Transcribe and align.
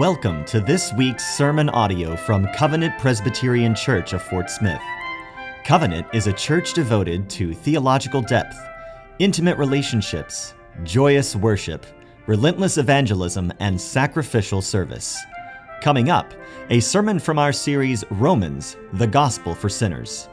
Welcome 0.00 0.44
to 0.46 0.58
this 0.58 0.92
week's 0.94 1.24
sermon 1.36 1.68
audio 1.68 2.16
from 2.16 2.48
Covenant 2.48 2.98
Presbyterian 2.98 3.76
Church 3.76 4.12
of 4.12 4.22
Fort 4.22 4.50
Smith. 4.50 4.80
Covenant 5.62 6.08
is 6.12 6.26
a 6.26 6.32
church 6.32 6.72
devoted 6.72 7.30
to 7.30 7.54
theological 7.54 8.20
depth, 8.20 8.56
intimate 9.20 9.56
relationships, 9.56 10.54
joyous 10.82 11.36
worship, 11.36 11.86
relentless 12.26 12.76
evangelism, 12.76 13.52
and 13.60 13.80
sacrificial 13.80 14.60
service. 14.60 15.16
Coming 15.80 16.10
up, 16.10 16.34
a 16.70 16.80
sermon 16.80 17.20
from 17.20 17.38
our 17.38 17.52
series 17.52 18.02
Romans, 18.10 18.76
the 18.94 19.06
Gospel 19.06 19.54
for 19.54 19.68
Sinners. 19.68 20.28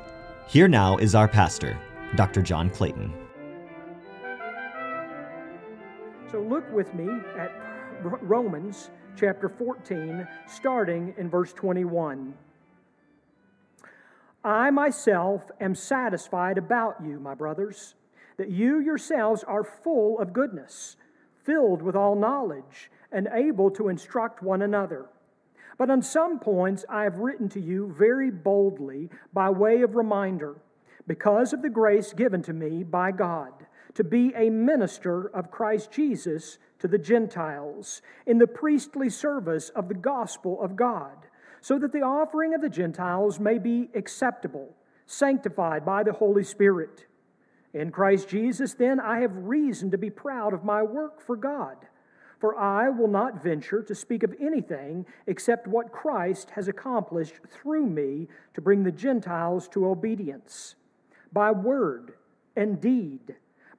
Here 0.47 0.67
now 0.67 0.97
is 0.97 1.13
our 1.13 1.27
pastor, 1.27 1.77
Dr. 2.15 2.41
John 2.41 2.71
Clayton. 2.71 3.13
So 6.31 6.39
look 6.41 6.67
with 6.71 6.91
me 6.95 7.07
at 7.37 7.51
Romans 8.01 8.89
chapter 9.15 9.49
14, 9.49 10.27
starting 10.47 11.13
in 11.17 11.29
verse 11.29 11.53
21. 11.53 12.33
I 14.43 14.71
myself 14.71 15.51
am 15.59 15.75
satisfied 15.75 16.57
about 16.57 16.95
you, 17.05 17.19
my 17.19 17.35
brothers, 17.35 17.95
that 18.37 18.49
you 18.49 18.79
yourselves 18.79 19.43
are 19.43 19.63
full 19.63 20.19
of 20.19 20.33
goodness, 20.33 20.95
filled 21.43 21.81
with 21.81 21.95
all 21.95 22.15
knowledge, 22.15 22.89
and 23.11 23.27
able 23.33 23.69
to 23.71 23.89
instruct 23.89 24.41
one 24.41 24.61
another. 24.61 25.05
But 25.77 25.89
on 25.89 26.01
some 26.01 26.39
points 26.39 26.85
I 26.89 27.03
have 27.03 27.17
written 27.17 27.49
to 27.49 27.59
you 27.59 27.93
very 27.97 28.31
boldly 28.31 29.09
by 29.33 29.49
way 29.49 29.81
of 29.81 29.95
reminder, 29.95 30.55
because 31.07 31.53
of 31.53 31.61
the 31.61 31.69
grace 31.69 32.13
given 32.13 32.41
to 32.43 32.53
me 32.53 32.83
by 32.83 33.11
God, 33.11 33.53
to 33.95 34.03
be 34.03 34.33
a 34.35 34.49
minister 34.49 35.27
of 35.27 35.51
Christ 35.51 35.91
Jesus 35.91 36.57
to 36.79 36.87
the 36.87 36.97
Gentiles 36.97 38.01
in 38.25 38.37
the 38.37 38.47
priestly 38.47 39.09
service 39.09 39.69
of 39.69 39.87
the 39.87 39.93
gospel 39.93 40.61
of 40.61 40.75
God, 40.75 41.27
so 41.59 41.77
that 41.77 41.91
the 41.91 42.01
offering 42.01 42.53
of 42.53 42.61
the 42.61 42.69
Gentiles 42.69 43.39
may 43.39 43.57
be 43.57 43.89
acceptable, 43.93 44.75
sanctified 45.05 45.85
by 45.85 46.03
the 46.03 46.13
Holy 46.13 46.43
Spirit. 46.43 47.05
In 47.73 47.91
Christ 47.91 48.27
Jesus, 48.27 48.73
then, 48.73 48.99
I 48.99 49.19
have 49.19 49.31
reason 49.35 49.91
to 49.91 49.97
be 49.97 50.09
proud 50.09 50.53
of 50.53 50.63
my 50.63 50.81
work 50.81 51.21
for 51.21 51.35
God. 51.35 51.77
For 52.39 52.57
I 52.57 52.89
will 52.89 53.07
not 53.07 53.43
venture 53.43 53.83
to 53.83 53.93
speak 53.93 54.23
of 54.23 54.35
anything 54.41 55.05
except 55.27 55.67
what 55.67 55.91
Christ 55.91 56.49
has 56.51 56.67
accomplished 56.67 57.35
through 57.47 57.85
me 57.85 58.27
to 58.55 58.61
bring 58.61 58.83
the 58.83 58.91
Gentiles 58.91 59.67
to 59.69 59.87
obedience, 59.87 60.75
by 61.31 61.51
word 61.51 62.15
and 62.55 62.81
deed, 62.81 63.35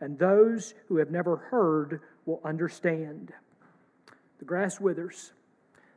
and 0.00 0.18
those 0.18 0.74
who 0.88 0.96
have 0.96 1.10
never 1.10 1.36
heard 1.36 2.00
will 2.26 2.40
understand. 2.44 3.32
The 4.38 4.44
grass 4.44 4.80
withers, 4.80 5.32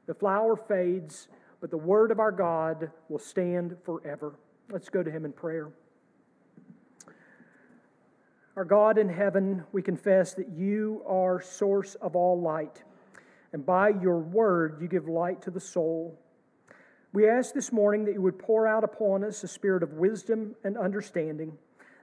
the 0.08 0.14
flower 0.14 0.56
fades, 0.56 1.28
but 1.60 1.70
the 1.70 1.78
word 1.78 2.12
of 2.12 2.20
our 2.20 2.32
God 2.32 2.92
will 3.10 3.20
stand 3.20 3.78
forever. 3.84 4.34
Let's 4.72 4.90
go 4.90 5.04
to 5.04 5.12
him 5.12 5.26
in 5.26 5.34
prayer. 5.34 5.70
Our 8.56 8.66
God 8.66 8.98
in 8.98 9.08
heaven, 9.08 9.64
we 9.72 9.82
confess 9.82 10.34
that 10.34 10.50
you 10.50 11.04
are 11.08 11.42
source 11.42 11.96
of 11.96 12.16
all 12.16 12.42
light, 12.42 12.84
and 13.54 13.66
by 13.66 13.90
your 13.90 14.20
word 14.20 14.80
you 14.82 14.88
give 14.88 15.08
light 15.08 15.42
to 15.44 15.52
the 15.52 15.60
soul. 15.60 16.20
We 17.14 17.30
ask 17.30 17.54
this 17.54 17.72
morning 17.72 18.06
that 18.06 18.14
you 18.14 18.22
would 18.22 18.40
pour 18.40 18.68
out 18.68 18.84
upon 18.84 19.24
us 19.24 19.44
a 19.44 19.48
spirit 19.48 19.84
of 19.84 19.94
wisdom 19.94 20.56
and 20.64 20.78
understanding 20.78 21.58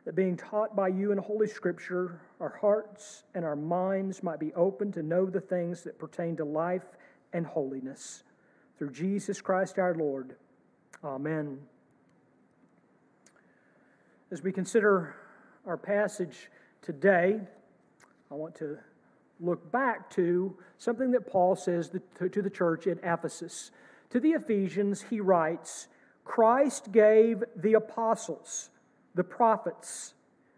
that 0.09 0.15
being 0.15 0.39
taught 0.39 0.75
by 0.75 0.89
you 0.89 1.13
in 1.13 1.19
Holy 1.19 1.47
Scripture, 1.47 2.23
our 2.41 2.57
hearts 2.63 3.25
and 3.35 3.45
our 3.45 3.55
minds 3.55 4.23
might 4.23 4.41
be 4.41 4.55
open 4.55 4.91
to 4.91 5.03
know 5.03 5.27
the 5.27 5.39
things 5.39 5.83
that 5.83 5.99
pertain 5.99 6.35
to 6.35 6.47
life 6.47 6.97
and 7.35 7.45
holiness. 7.45 8.23
Through 8.79 8.93
Jesus 8.93 9.43
Christ 9.43 9.79
our 9.79 9.95
Lord. 9.95 10.37
Amen. 11.05 11.59
As 14.31 14.43
we 14.43 14.51
consider 14.51 15.15
our 15.67 15.77
passage 15.77 16.49
today, 16.81 17.41
I 18.31 18.35
want 18.35 18.55
to 18.55 18.79
look 19.41 19.71
back 19.71 20.09
to 20.13 20.57
something 20.79 21.11
that 21.11 21.31
Paul 21.31 21.55
says 21.55 21.91
to 21.91 22.41
the 22.41 22.49
church 22.49 22.87
at 22.87 22.97
Ephesus. 23.03 23.73
To 24.09 24.21
the 24.21 24.31
Ephesians, 24.31 25.03
he 25.11 25.21
writes, 25.21 25.87
Christ 26.25 26.93
gave 26.93 27.45
the 27.55 27.75
apostles 27.75 28.71
the 29.15 29.25
prophets, 29.25 30.15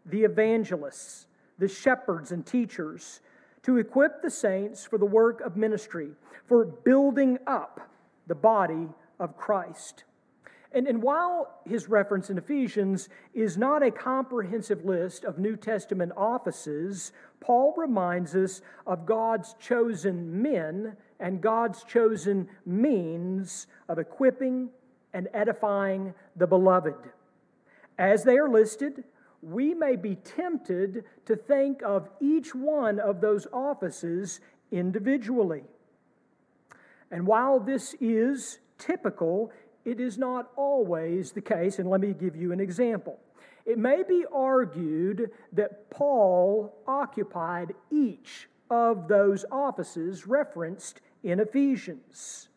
the 0.07 0.25
evangelists, 0.25 1.27
the 1.59 1.69
shepherds 1.69 2.33
and 2.33 2.45
teachers, 2.47 3.21
to 3.63 3.77
equip 3.77 4.23
the 4.23 4.31
saints 4.31 4.85
for 4.85 4.99
the 4.99 5.07
work 5.07 5.41
of 5.41 5.57
ministry, 5.57 6.11
for 6.47 6.65
building 6.65 7.39
up 7.47 7.81
the 8.27 8.35
body 8.35 8.89
of 9.19 9.37
Christ. 9.37 10.05
And, 10.73 10.87
and 10.87 11.03
while 11.03 11.61
his 11.67 11.89
reference 11.89 12.31
in 12.31 12.39
Ephesians 12.39 13.09
is 13.35 13.59
not 13.59 13.83
a 13.83 13.91
comprehensive 13.91 14.85
list 14.85 15.25
of 15.25 15.39
New 15.39 15.57
Testament 15.57 16.13
offices, 16.17 17.13
Paul 17.41 17.75
reminds 17.77 18.37
us 18.37 18.63
of 18.87 19.05
God's 19.05 19.55
chosen 19.55 20.41
men 20.41 20.97
and 21.19 21.41
God's 21.41 21.83
chosen 21.85 22.49
means 22.65 23.67
of 23.89 23.99
equipping 23.99 24.71
and 25.13 25.29
edifying 25.35 26.15
the 26.37 26.47
beloved. 26.47 26.95
As 28.01 28.25
they 28.25 28.39
are 28.39 28.49
listed, 28.49 29.05
we 29.43 29.75
may 29.75 29.95
be 29.95 30.15
tempted 30.15 31.05
to 31.27 31.37
think 31.37 31.83
of 31.83 32.09
each 32.19 32.55
one 32.55 32.99
of 32.99 33.21
those 33.21 33.47
offices 33.53 34.41
individually. 34.73 35.65
And 37.11 37.27
while 37.27 37.61
this 37.61 37.95
is 38.01 38.59
typical, 38.79 39.53
it 39.85 40.01
is 40.01 40.17
not 40.17 40.51
always 40.57 41.33
the 41.33 41.43
case. 41.43 41.79
And 41.79 41.91
let 41.91 42.01
me 42.01 42.15
give 42.15 42.35
you 42.35 42.53
an 42.53 42.61
example. 42.61 43.19
It 43.67 43.77
may 43.77 44.03
be 44.03 44.25
argued 44.33 45.31
that 45.53 45.91
Paul 45.91 46.75
occupied 46.87 47.75
each 47.93 48.49
of 48.71 49.09
those 49.09 49.45
offices 49.53 50.27
referenced 50.27 51.03
in 51.23 51.39
Ephesians. 51.39 52.49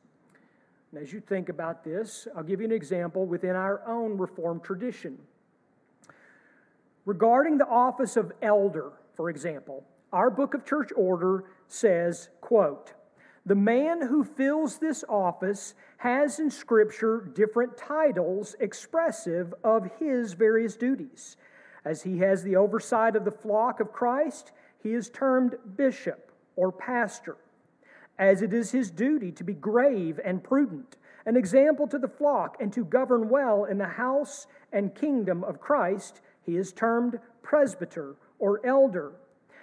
And 0.94 1.02
as 1.02 1.12
you 1.12 1.20
think 1.20 1.50
about 1.50 1.84
this, 1.84 2.30
I'll 2.34 2.44
give 2.44 2.62
you 2.62 2.68
an 2.68 2.72
example 2.72 3.26
within 3.26 3.58
our 3.58 3.86
own 3.86 4.18
Reformed 4.18 4.64
tradition. 4.64 5.18
Regarding 7.06 7.58
the 7.58 7.68
office 7.68 8.16
of 8.16 8.32
elder, 8.42 8.92
for 9.16 9.30
example, 9.30 9.84
our 10.14 10.30
book 10.30 10.54
of 10.54 10.66
church 10.66 10.90
order 10.96 11.46
says, 11.68 12.30
quote, 12.40 12.94
the 13.46 13.56
man 13.56 14.02
who 14.02 14.24
fills 14.24 14.78
this 14.78 15.04
office 15.10 15.74
has 15.98 16.40
in 16.40 16.50
Scripture 16.50 17.30
different 17.36 17.76
titles 17.76 18.56
expressive 18.62 19.54
of 19.66 19.90
his 20.00 20.34
various 20.34 20.78
duties. 20.78 21.36
As 21.84 22.04
he 22.04 22.20
has 22.20 22.42
the 22.42 22.56
oversight 22.56 23.18
of 23.18 23.26
the 23.26 23.32
flock 23.32 23.82
of 23.82 23.92
Christ, 23.92 24.54
he 24.82 24.94
is 24.94 25.10
termed 25.10 25.58
bishop 25.76 26.32
or 26.56 26.72
pastor. 26.72 27.36
As 28.18 28.42
it 28.42 28.54
is 28.54 28.72
his 28.72 28.90
duty 28.90 29.32
to 29.34 29.44
be 29.44 29.54
grave 29.54 30.22
and 30.24 30.42
prudent, 30.42 30.96
an 31.26 31.36
example 31.36 31.88
to 31.88 31.98
the 31.98 32.08
flock, 32.08 32.58
and 32.60 32.72
to 32.74 32.86
govern 32.86 33.30
well 33.30 33.66
in 33.66 33.78
the 33.78 33.88
house 33.88 34.48
and 34.72 34.96
kingdom 34.96 35.44
of 35.44 35.60
Christ, 35.60 36.22
he 36.46 36.58
is 36.58 36.72
termed 36.72 37.20
presbyter 37.42 38.16
or 38.40 38.66
elder. 38.66 39.14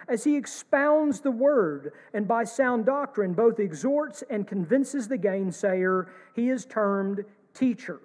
As 0.08 0.24
he 0.24 0.36
expounds 0.36 1.20
the 1.20 1.30
word 1.30 1.92
and 2.12 2.26
by 2.26 2.44
sound 2.44 2.86
doctrine 2.86 3.32
both 3.32 3.60
exhorts 3.60 4.24
and 4.28 4.46
convinces 4.46 5.08
the 5.08 5.18
gainsayer, 5.18 6.08
he 6.34 6.48
is 6.48 6.64
termed 6.64 7.24
teacher. 7.54 8.00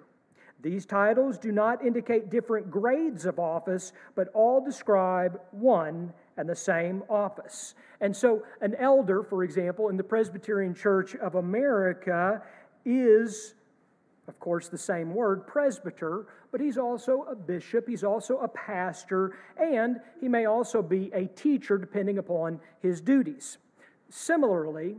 These 0.60 0.86
titles 0.86 1.38
do 1.38 1.52
not 1.52 1.84
indicate 1.84 2.30
different 2.30 2.70
grades 2.70 3.26
of 3.26 3.38
office, 3.38 3.92
but 4.14 4.28
all 4.34 4.64
describe 4.64 5.40
one 5.50 6.12
and 6.36 6.48
the 6.48 6.56
same 6.56 7.02
office. 7.08 7.74
And 8.00 8.16
so, 8.16 8.42
an 8.60 8.74
elder, 8.76 9.22
for 9.22 9.44
example, 9.44 9.88
in 9.88 9.96
the 9.96 10.04
Presbyterian 10.04 10.74
Church 10.74 11.14
of 11.16 11.34
America 11.34 12.42
is 12.84 13.54
of 14.28 14.38
course, 14.40 14.68
the 14.68 14.78
same 14.78 15.14
word, 15.14 15.46
presbyter, 15.46 16.26
but 16.50 16.60
he's 16.60 16.78
also 16.78 17.22
a 17.30 17.34
bishop, 17.34 17.88
he's 17.88 18.04
also 18.04 18.38
a 18.38 18.48
pastor, 18.48 19.36
and 19.56 20.00
he 20.20 20.28
may 20.28 20.46
also 20.46 20.82
be 20.82 21.10
a 21.12 21.26
teacher 21.26 21.78
depending 21.78 22.18
upon 22.18 22.60
his 22.80 23.00
duties. 23.00 23.58
Similarly, 24.08 24.96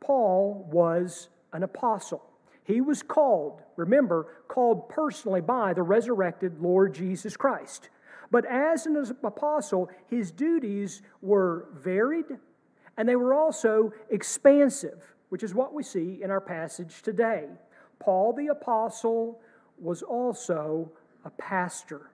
Paul 0.00 0.68
was 0.70 1.28
an 1.52 1.62
apostle. 1.62 2.22
He 2.64 2.80
was 2.80 3.02
called, 3.02 3.62
remember, 3.76 4.42
called 4.48 4.88
personally 4.88 5.40
by 5.40 5.74
the 5.74 5.82
resurrected 5.82 6.60
Lord 6.60 6.94
Jesus 6.94 7.36
Christ. 7.36 7.90
But 8.30 8.46
as 8.46 8.86
an 8.86 8.96
apostle, 9.22 9.90
his 10.08 10.32
duties 10.32 11.02
were 11.20 11.68
varied 11.74 12.26
and 12.96 13.08
they 13.08 13.16
were 13.16 13.34
also 13.34 13.92
expansive, 14.10 15.02
which 15.28 15.42
is 15.42 15.54
what 15.54 15.74
we 15.74 15.82
see 15.82 16.20
in 16.22 16.30
our 16.30 16.40
passage 16.40 17.02
today. 17.02 17.48
Paul 18.04 18.34
the 18.34 18.48
apostle 18.48 19.40
was 19.78 20.02
also 20.02 20.90
a 21.24 21.30
pastor, 21.30 22.10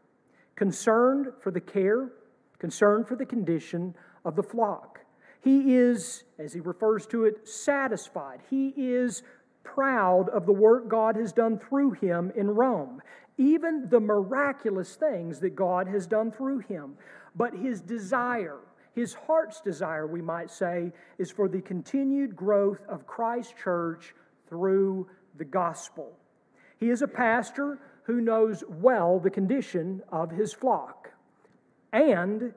concerned 0.55 1.27
for 1.41 1.51
the 1.51 1.61
care, 1.61 2.13
concerned 2.61 3.09
for 3.09 3.17
the 3.17 3.27
condition 3.27 3.97
of 4.25 4.37
the 4.37 4.43
flock. 4.43 5.01
He 5.43 5.75
is, 5.75 6.23
as 6.39 6.53
he 6.53 6.61
refers 6.61 7.07
to 7.09 7.25
it, 7.25 7.49
satisfied. 7.49 8.41
He 8.49 8.69
is 8.77 9.25
proud 9.65 10.29
of 10.29 10.47
the 10.47 10.53
work 10.53 10.89
God 10.89 11.17
has 11.17 11.33
done 11.33 11.59
through 11.59 11.93
him 11.93 12.31
in 12.37 12.51
Rome, 12.51 13.03
even 13.37 13.89
the 13.89 14.01
miraculous 14.01 14.95
things 14.95 15.41
that 15.41 15.57
God 15.57 15.89
has 15.89 16.07
done 16.07 16.31
through 16.31 16.59
him. 16.61 16.95
But 17.35 17.55
his 17.55 17.81
desire, 17.81 18.59
his 18.95 19.15
heart's 19.15 19.61
desire, 19.61 20.07
we 20.07 20.23
might 20.23 20.51
say, 20.51 20.93
is 21.19 21.31
for 21.31 21.49
the 21.49 21.63
continued 21.63 22.37
growth 22.37 22.81
of 22.89 23.07
Christ's 23.07 23.55
church 23.61 24.15
through 24.49 25.09
the 25.41 25.45
gospel. 25.47 26.13
He 26.79 26.91
is 26.91 27.01
a 27.01 27.09
pastor 27.09 27.79
who 28.05 28.21
knows 28.21 28.63
well 28.69 29.19
the 29.19 29.31
condition 29.31 30.03
of 30.13 30.31
his 30.31 30.53
flock, 30.53 31.13
and 31.93 32.53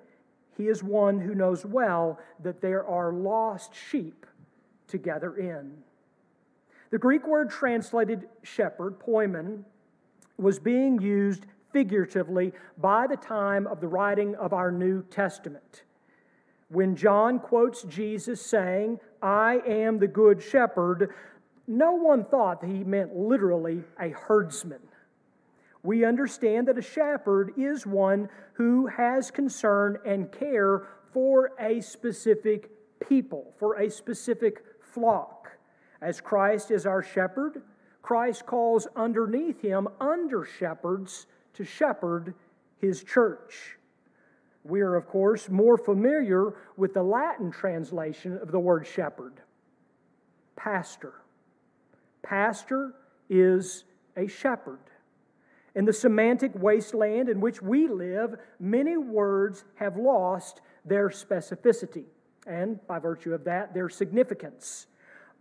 he 0.57 0.68
is 0.68 0.83
one 0.83 1.19
who 1.19 1.33
knows 1.33 1.65
well 1.65 2.19
that 2.44 2.59
there 2.59 2.85
are 2.85 3.13
lost 3.13 3.74
sheep 3.74 4.25
to 4.89 4.97
gather 4.97 5.38
in. 5.38 5.71
The 6.91 6.97
Greek 6.97 7.25
word 7.25 7.50
translated 7.50 8.27
shepherd, 8.44 9.00
poimen, 9.00 9.63
was 10.38 10.59
being 10.59 11.01
used 11.01 11.45
figuratively 11.71 12.51
by 12.77 13.07
the 13.07 13.15
time 13.15 13.65
of 13.65 13.80
the 13.80 13.88
writing 13.88 14.35
of 14.35 14.51
our 14.51 14.71
New 14.71 15.03
Testament. 15.03 15.83
When 16.68 16.97
John 16.97 17.39
quotes 17.39 17.83
Jesus 17.83 18.41
saying, 18.41 19.00
I 19.21 19.62
am 19.65 20.00
the 20.00 20.07
good 20.07 20.44
shepherd, 20.44 21.13
no 21.68 21.94
one 21.94 22.25
thought 22.25 22.62
that 22.62 22.69
he 22.69 22.83
meant 22.83 23.15
literally 23.15 23.83
a 24.00 24.10
herdsman. 24.10 24.81
We 25.81 26.06
understand 26.06 26.68
that 26.68 26.77
a 26.77 26.81
shepherd 26.81 27.54
is 27.57 27.86
one 27.86 28.30
who 28.54 28.88
has 28.88 29.31
concern 29.31 29.98
and 30.06 30.31
care 30.31 30.88
for 31.12 31.51
a 31.60 31.81
specific 31.81 32.69
people, 33.00 33.54
for 33.60 33.75
a 33.75 33.89
specific 33.89 34.63
flock. 34.81 35.51
As 36.01 36.21
Christ 36.21 36.71
is 36.71 36.86
our 36.86 37.04
shepherd, 37.04 37.62
Christ 38.01 38.45
calls 38.45 38.88
underneath 38.95 39.62
him 39.62 39.88
under 40.00 40.45
shepherds 40.45 41.25
to 41.54 41.63
shepherd 41.63 42.33
his 42.80 43.04
church. 43.04 43.77
We 44.63 44.81
are, 44.81 44.95
of 44.95 45.07
course, 45.07 45.50
more 45.50 45.77
familiar 45.77 46.54
with 46.77 46.94
the 46.94 47.04
Latin 47.04 47.51
translation 47.51 48.38
of 48.38 48.51
the 48.51 48.59
word 48.59 48.88
shepherd 48.88 49.42
pastor. 50.56 51.13
Pastor 52.23 52.93
is 53.29 53.83
a 54.17 54.27
shepherd. 54.27 54.79
In 55.75 55.85
the 55.85 55.93
semantic 55.93 56.51
wasteland 56.55 57.29
in 57.29 57.41
which 57.41 57.61
we 57.61 57.87
live, 57.87 58.35
many 58.59 58.97
words 58.97 59.63
have 59.75 59.97
lost 59.97 60.61
their 60.85 61.09
specificity 61.09 62.05
and, 62.45 62.85
by 62.87 62.99
virtue 62.99 63.33
of 63.33 63.43
that, 63.45 63.73
their 63.73 63.89
significance. 63.89 64.87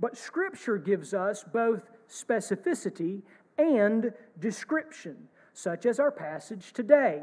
But 0.00 0.17
Scripture 0.17 0.79
gives 0.79 1.14
us 1.14 1.44
both 1.44 1.90
specificity 2.08 3.23
and 3.58 4.12
description, 4.40 5.29
such 5.52 5.87
as 5.87 6.00
our 6.00 6.11
passage 6.11 6.73
today, 6.73 7.23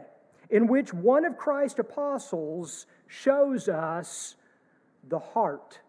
in 0.49 0.67
which 0.67 0.93
one 0.93 1.25
of 1.25 1.37
Christ's 1.37 1.79
apostles 1.79 2.85
shows 3.07 3.67
us 3.67 4.35
the 5.07 5.19
heart 5.19 5.79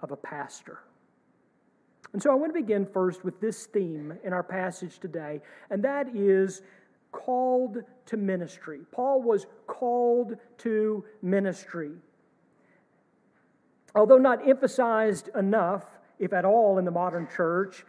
of 0.00 0.10
a 0.10 0.16
pastor. 0.16 0.78
And 2.14 2.22
so 2.22 2.30
I 2.30 2.34
want 2.34 2.54
to 2.54 2.60
begin 2.60 2.86
first 2.86 3.24
with 3.24 3.40
this 3.40 3.66
theme 3.66 4.16
in 4.22 4.32
our 4.32 4.44
passage 4.44 5.00
today, 5.00 5.40
and 5.68 5.82
that 5.82 6.06
is 6.14 6.62
called 7.10 7.78
to 8.06 8.16
ministry. 8.16 8.82
Paul 8.92 9.20
was 9.20 9.46
called 9.66 10.36
to 10.58 11.04
ministry. 11.22 11.90
Although 13.96 14.18
not 14.18 14.48
emphasized 14.48 15.28
enough, 15.34 15.84
if 16.20 16.32
at 16.32 16.44
all, 16.44 16.78
in 16.78 16.84
the 16.84 16.92
modern 16.92 17.26
church, 17.34 17.84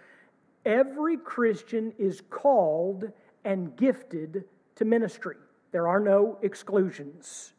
every 0.66 1.18
Christian 1.18 1.94
is 2.00 2.22
called 2.31 3.12
and 3.44 3.75
gifted 3.77 4.45
to 4.77 4.86
ministry. 4.86 5.38
There 5.72 5.88
are 5.88 6.00
no 6.00 6.39
exclusions. 6.42 7.54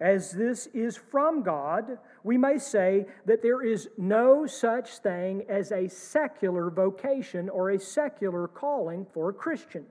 As 0.00 0.32
this 0.32 0.66
is 0.68 0.96
from 0.96 1.42
God, 1.42 1.98
we 2.24 2.38
may 2.38 2.58
say 2.58 3.06
that 3.26 3.42
there 3.42 3.62
is 3.62 3.88
no 3.98 4.46
such 4.46 4.98
thing 4.98 5.44
as 5.48 5.72
a 5.72 5.88
secular 5.88 6.70
vocation 6.70 7.48
or 7.48 7.70
a 7.70 7.78
secular 7.78 8.48
calling 8.48 9.06
for 9.12 9.28
a 9.28 9.34
Christian. 9.34 9.84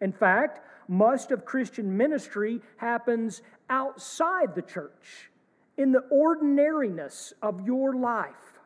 In 0.00 0.12
fact, 0.12 0.60
most 0.88 1.32
of 1.32 1.44
Christian 1.44 1.96
ministry 1.96 2.60
happens 2.76 3.42
outside 3.68 4.54
the 4.54 4.62
church, 4.62 5.30
in 5.76 5.90
the 5.90 6.04
ordinariness 6.10 7.32
of 7.42 7.66
your 7.66 7.94
life 7.94 8.56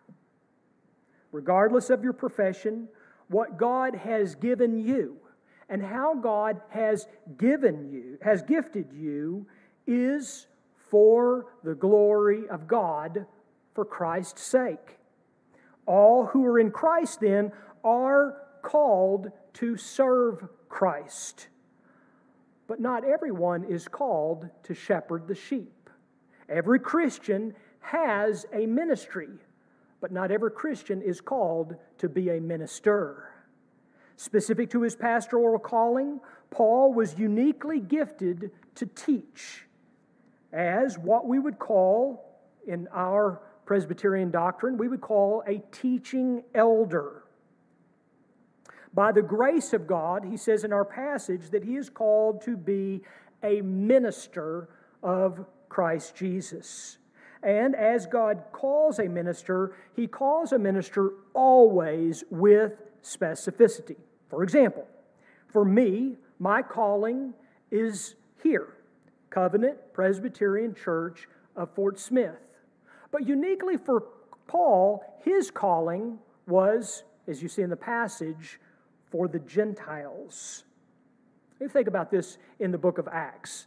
regardless 1.33 1.91
of 1.91 2.03
your 2.03 2.13
profession, 2.13 2.89
what 3.29 3.57
God 3.57 3.95
has 3.95 4.35
given 4.35 4.77
you 4.79 5.17
and 5.69 5.83
how 5.83 6.15
God 6.15 6.61
has 6.71 7.07
given 7.39 7.91
you, 7.93 8.19
has 8.23 8.43
gifted 8.43 8.93
you, 8.93 9.47
is 9.87 10.47
for 10.91 11.47
the 11.65 11.75
glory 11.75 12.49
of 12.49 12.67
God 12.67 13.27
for 13.75 13.85
Christ's 13.85 14.43
sake. 14.43 14.99
All 15.87 16.27
who 16.27 16.45
are 16.47 16.59
in 16.59 16.71
Christ 16.71 17.21
then 17.21 17.53
are 17.83 18.37
called 18.63 19.31
to 19.55 19.77
serve 19.77 20.47
Christ. 20.69 21.49
But 22.67 22.81
not 22.81 23.05
everyone 23.05 23.65
is 23.65 23.89
called 23.89 24.49
to 24.65 24.75
shepherd 24.75 25.27
the 25.27 25.35
sheep. 25.35 25.91
Every 26.49 26.79
Christian 26.79 27.55
has 27.81 28.47
a 28.53 28.67
ministry 28.67 29.29
but 30.01 30.13
not 30.13 30.31
every 30.31 30.51
Christian 30.51 31.03
is 31.03 31.21
called 31.21 31.77
to 31.99 32.09
be 32.09 32.31
a 32.31 32.41
minister. 32.41 33.29
Specific 34.17 34.71
to 34.71 34.83
his 34.83 34.97
pastoral 34.97 35.59
calling, 35.59 36.21
Paul 36.51 36.93
was 36.93 37.19
uniquely 37.19 37.81
gifted 37.81 38.51
to 38.75 38.87
teach 38.87 39.67
as 40.53 40.99
what 40.99 41.27
we 41.27 41.39
would 41.39 41.59
call, 41.59 42.31
in 42.67 42.89
our 42.93 43.41
Presbyterian 43.67 44.31
doctrine, 44.31 44.77
we 44.77 44.89
would 44.89 45.01
call 45.01 45.43
a 45.47 45.63
teaching 45.73 46.43
elder. 46.55 47.25
By 48.93 49.13
the 49.13 49.23
grace 49.23 49.73
of 49.73 49.87
God, 49.87 50.25
he 50.25 50.37
says 50.37 50.65
in 50.65 50.73
our 50.73 50.85
passage 50.85 51.51
that 51.51 51.65
he 51.65 51.77
is 51.77 51.89
called 51.89 52.43
to 52.43 52.57
be 52.57 53.03
a 53.43 53.61
minister 53.61 54.69
of 55.03 55.45
Christ 55.69 56.17
Jesus. 56.17 56.99
And 57.43 57.75
as 57.75 58.07
God 58.07 58.43
calls 58.53 58.99
a 58.99 59.09
minister, 59.09 59.75
he 59.95 60.07
calls 60.07 60.53
a 60.53 60.59
minister 60.59 61.13
always 61.33 62.25
with 62.31 62.73
specificity. 63.03 63.97
For 64.29 64.43
example, 64.43 64.87
for 65.49 65.65
me, 65.65 66.17
my 66.39 66.61
calling 66.63 67.35
is 67.71 68.17
here 68.43 68.75
Covenant 69.31 69.79
Presbyterian 69.93 70.75
Church 70.75 71.29
of 71.57 71.75
Fort 71.75 71.99
Smith. 71.99 72.37
But 73.11 73.27
uniquely 73.27 73.77
for 73.77 74.05
Paul, 74.47 75.05
his 75.25 75.51
calling 75.51 76.19
was, 76.47 77.05
as 77.27 77.43
you 77.43 77.49
see 77.49 77.63
in 77.63 77.71
the 77.71 77.77
passage, 77.77 78.61
for 79.11 79.29
the 79.29 79.39
Gentiles. 79.41 80.65
You 81.61 81.69
think 81.69 81.89
about 81.89 82.11
this 82.11 82.39
in 82.59 82.71
the 82.71 82.79
book 82.79 82.99
of 82.99 83.09
Acts. 83.09 83.67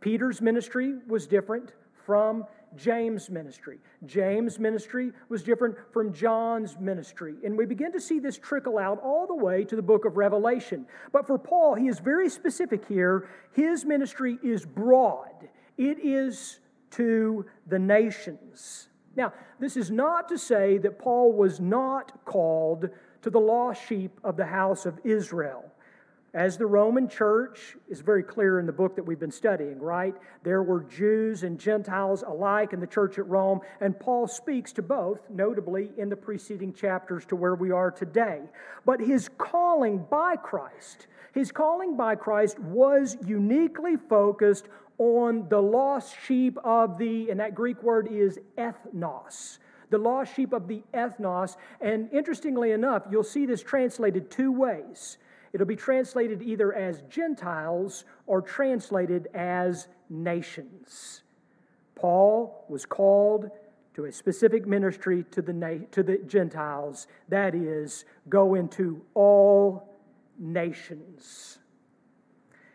Peter's 0.00 0.40
ministry 0.40 0.96
was 1.06 1.26
different 1.26 1.72
from 2.04 2.44
James' 2.76 3.30
ministry. 3.30 3.78
James' 4.04 4.58
ministry 4.58 5.12
was 5.28 5.42
different 5.42 5.76
from 5.92 6.12
John's 6.12 6.78
ministry. 6.78 7.36
And 7.44 7.56
we 7.56 7.66
begin 7.66 7.92
to 7.92 8.00
see 8.00 8.18
this 8.18 8.38
trickle 8.38 8.78
out 8.78 9.00
all 9.00 9.26
the 9.26 9.34
way 9.34 9.64
to 9.64 9.76
the 9.76 9.82
book 9.82 10.04
of 10.04 10.16
Revelation. 10.16 10.86
But 11.12 11.26
for 11.26 11.38
Paul, 11.38 11.74
he 11.74 11.88
is 11.88 11.98
very 11.98 12.28
specific 12.28 12.86
here. 12.86 13.28
His 13.52 13.84
ministry 13.84 14.38
is 14.42 14.64
broad, 14.64 15.48
it 15.76 15.98
is 15.98 16.60
to 16.92 17.46
the 17.66 17.78
nations. 17.78 18.88
Now, 19.16 19.32
this 19.60 19.76
is 19.76 19.90
not 19.90 20.28
to 20.28 20.38
say 20.38 20.78
that 20.78 20.98
Paul 20.98 21.32
was 21.32 21.60
not 21.60 22.24
called 22.24 22.88
to 23.22 23.30
the 23.30 23.40
lost 23.40 23.86
sheep 23.88 24.18
of 24.22 24.36
the 24.36 24.46
house 24.46 24.86
of 24.86 24.98
Israel. 25.04 25.64
As 26.34 26.56
the 26.56 26.66
Roman 26.66 27.08
church 27.08 27.76
is 27.88 28.00
very 28.00 28.24
clear 28.24 28.58
in 28.58 28.66
the 28.66 28.72
book 28.72 28.96
that 28.96 29.04
we've 29.04 29.20
been 29.20 29.30
studying, 29.30 29.78
right? 29.78 30.14
There 30.42 30.64
were 30.64 30.82
Jews 30.82 31.44
and 31.44 31.60
Gentiles 31.60 32.24
alike 32.26 32.72
in 32.72 32.80
the 32.80 32.88
church 32.88 33.18
at 33.18 33.28
Rome, 33.28 33.60
and 33.80 33.98
Paul 33.98 34.26
speaks 34.26 34.72
to 34.72 34.82
both, 34.82 35.20
notably 35.30 35.92
in 35.96 36.08
the 36.08 36.16
preceding 36.16 36.72
chapters 36.72 37.24
to 37.26 37.36
where 37.36 37.54
we 37.54 37.70
are 37.70 37.92
today. 37.92 38.40
But 38.84 38.98
his 38.98 39.30
calling 39.38 40.04
by 40.10 40.34
Christ, 40.34 41.06
his 41.32 41.52
calling 41.52 41.96
by 41.96 42.16
Christ 42.16 42.58
was 42.58 43.16
uniquely 43.24 43.96
focused 43.96 44.66
on 44.98 45.48
the 45.48 45.62
lost 45.62 46.16
sheep 46.26 46.58
of 46.64 46.98
the, 46.98 47.30
and 47.30 47.38
that 47.38 47.54
Greek 47.54 47.80
word 47.82 48.08
is 48.10 48.38
ethnos 48.58 49.58
the 49.90 49.98
lost 49.98 50.34
sheep 50.34 50.52
of 50.52 50.66
the 50.66 50.82
ethnos. 50.92 51.56
And 51.80 52.12
interestingly 52.12 52.72
enough, 52.72 53.04
you'll 53.12 53.22
see 53.22 53.46
this 53.46 53.62
translated 53.62 54.28
two 54.28 54.50
ways. 54.50 55.18
It'll 55.54 55.66
be 55.66 55.76
translated 55.76 56.42
either 56.42 56.74
as 56.74 57.02
Gentiles 57.02 58.04
or 58.26 58.42
translated 58.42 59.28
as 59.32 59.86
nations. 60.10 61.22
Paul 61.94 62.64
was 62.68 62.84
called 62.84 63.50
to 63.94 64.06
a 64.06 64.12
specific 64.12 64.66
ministry 64.66 65.24
to 65.30 65.40
the, 65.40 65.86
to 65.92 66.02
the 66.02 66.18
Gentiles, 66.26 67.06
that 67.28 67.54
is, 67.54 68.04
go 68.28 68.56
into 68.56 69.00
all 69.14 69.88
nations. 70.36 71.58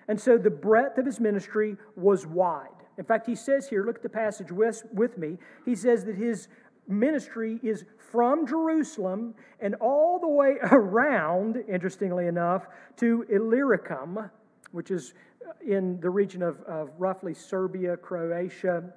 And 0.07 0.19
so 0.19 0.37
the 0.37 0.49
breadth 0.49 0.97
of 0.97 1.05
his 1.05 1.19
ministry 1.19 1.75
was 1.97 2.25
wide. 2.25 2.69
In 2.97 3.03
fact, 3.03 3.27
he 3.27 3.35
says 3.35 3.67
here, 3.67 3.85
look 3.85 3.97
at 3.97 4.03
the 4.03 4.09
passage 4.09 4.53
with, 4.53 4.85
with 4.93 5.17
me. 5.17 5.37
He 5.65 5.75
says 5.75 6.05
that 6.05 6.15
his 6.15 6.47
ministry 6.87 7.59
is 7.61 7.83
from 8.11 8.47
Jerusalem 8.47 9.35
and 9.59 9.75
all 9.75 10.19
the 10.19 10.27
way 10.27 10.57
around, 10.71 11.63
interestingly 11.67 12.27
enough, 12.27 12.67
to 12.97 13.25
Illyricum, 13.29 14.29
which 14.71 14.91
is 14.91 15.13
uh, 15.47 15.51
in 15.65 15.99
the 15.99 16.09
region 16.09 16.41
of, 16.41 16.61
of 16.61 16.89
roughly 16.97 17.33
Serbia, 17.33 17.97
Croatia 17.97 18.93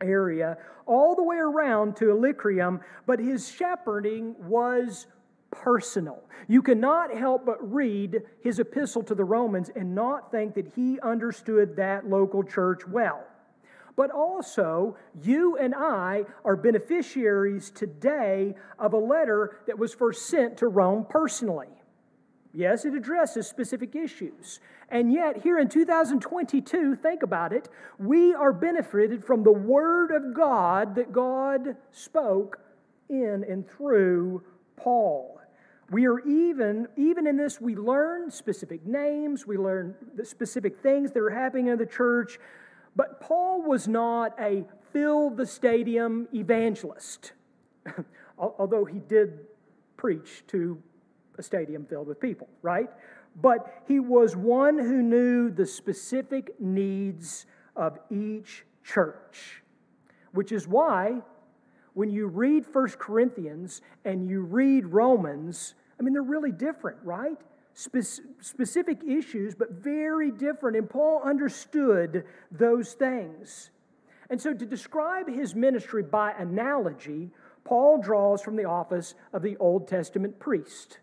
area, 0.00 0.56
all 0.86 1.14
the 1.14 1.22
way 1.22 1.36
around 1.36 1.96
to 1.96 2.10
Illyricum, 2.10 2.80
but 3.06 3.18
his 3.18 3.50
shepherding 3.50 4.34
was 4.38 5.06
personal. 5.50 6.22
You 6.48 6.62
cannot 6.62 7.14
help 7.14 7.44
but 7.44 7.58
read 7.72 8.22
his 8.42 8.60
epistle 8.60 9.02
to 9.04 9.14
the 9.14 9.24
Romans 9.24 9.70
and 9.74 9.94
not 9.94 10.30
think 10.30 10.54
that 10.54 10.68
he 10.74 11.00
understood 11.00 11.76
that 11.76 12.08
local 12.08 12.42
church 12.42 12.86
well 12.86 13.24
but 14.00 14.10
also 14.10 14.96
you 15.22 15.58
and 15.58 15.74
I 15.74 16.24
are 16.42 16.56
beneficiaries 16.56 17.68
today 17.68 18.54
of 18.78 18.94
a 18.94 18.96
letter 18.96 19.58
that 19.66 19.78
was 19.78 19.92
first 19.92 20.24
sent 20.24 20.56
to 20.56 20.68
Rome 20.68 21.04
personally. 21.06 21.68
Yes, 22.54 22.86
it 22.86 22.94
addresses 22.94 23.46
specific 23.46 23.94
issues. 23.94 24.60
And 24.88 25.12
yet, 25.12 25.42
here 25.42 25.58
in 25.58 25.68
2022, 25.68 26.96
think 26.96 27.22
about 27.22 27.52
it, 27.52 27.68
we 27.98 28.32
are 28.32 28.54
benefited 28.54 29.22
from 29.22 29.42
the 29.42 29.52
Word 29.52 30.12
of 30.12 30.32
God 30.32 30.94
that 30.94 31.12
God 31.12 31.76
spoke 31.92 32.58
in 33.10 33.44
and 33.46 33.68
through 33.68 34.42
Paul. 34.76 35.42
We 35.90 36.06
are 36.06 36.20
even, 36.20 36.86
even 36.96 37.26
in 37.26 37.36
this, 37.36 37.60
we 37.60 37.74
learn 37.76 38.30
specific 38.30 38.86
names, 38.86 39.46
we 39.46 39.58
learn 39.58 39.94
the 40.14 40.24
specific 40.24 40.78
things 40.78 41.12
that 41.12 41.20
are 41.20 41.28
happening 41.28 41.66
in 41.66 41.76
the 41.76 41.84
church. 41.84 42.38
But 43.00 43.18
Paul 43.18 43.62
was 43.62 43.88
not 43.88 44.38
a 44.38 44.62
fill 44.92 45.30
the 45.30 45.46
stadium 45.46 46.28
evangelist, 46.34 47.32
although 48.38 48.84
he 48.84 48.98
did 48.98 49.38
preach 49.96 50.44
to 50.48 50.76
a 51.38 51.42
stadium 51.42 51.86
filled 51.86 52.08
with 52.08 52.20
people, 52.20 52.46
right? 52.60 52.90
But 53.40 53.84
he 53.88 54.00
was 54.00 54.36
one 54.36 54.78
who 54.78 55.00
knew 55.00 55.48
the 55.48 55.64
specific 55.64 56.60
needs 56.60 57.46
of 57.74 57.98
each 58.10 58.66
church, 58.84 59.62
which 60.32 60.52
is 60.52 60.68
why 60.68 61.22
when 61.94 62.10
you 62.10 62.26
read 62.26 62.66
First 62.66 62.98
Corinthians 62.98 63.80
and 64.04 64.28
you 64.28 64.42
read 64.42 64.84
Romans, 64.84 65.74
I 65.98 66.02
mean, 66.02 66.12
they're 66.12 66.22
really 66.22 66.52
different, 66.52 66.98
right? 67.02 67.38
Specific 68.40 69.02
issues, 69.04 69.54
but 69.54 69.72
very 69.72 70.30
different. 70.30 70.76
And 70.76 70.88
Paul 70.88 71.22
understood 71.24 72.24
those 72.50 72.92
things. 72.92 73.70
And 74.28 74.40
so, 74.40 74.54
to 74.54 74.66
describe 74.66 75.28
his 75.28 75.54
ministry 75.54 76.02
by 76.02 76.32
analogy, 76.38 77.30
Paul 77.64 78.00
draws 78.00 78.42
from 78.42 78.56
the 78.56 78.64
office 78.64 79.14
of 79.32 79.42
the 79.42 79.56
Old 79.56 79.88
Testament 79.88 80.38
priest. 80.38 80.98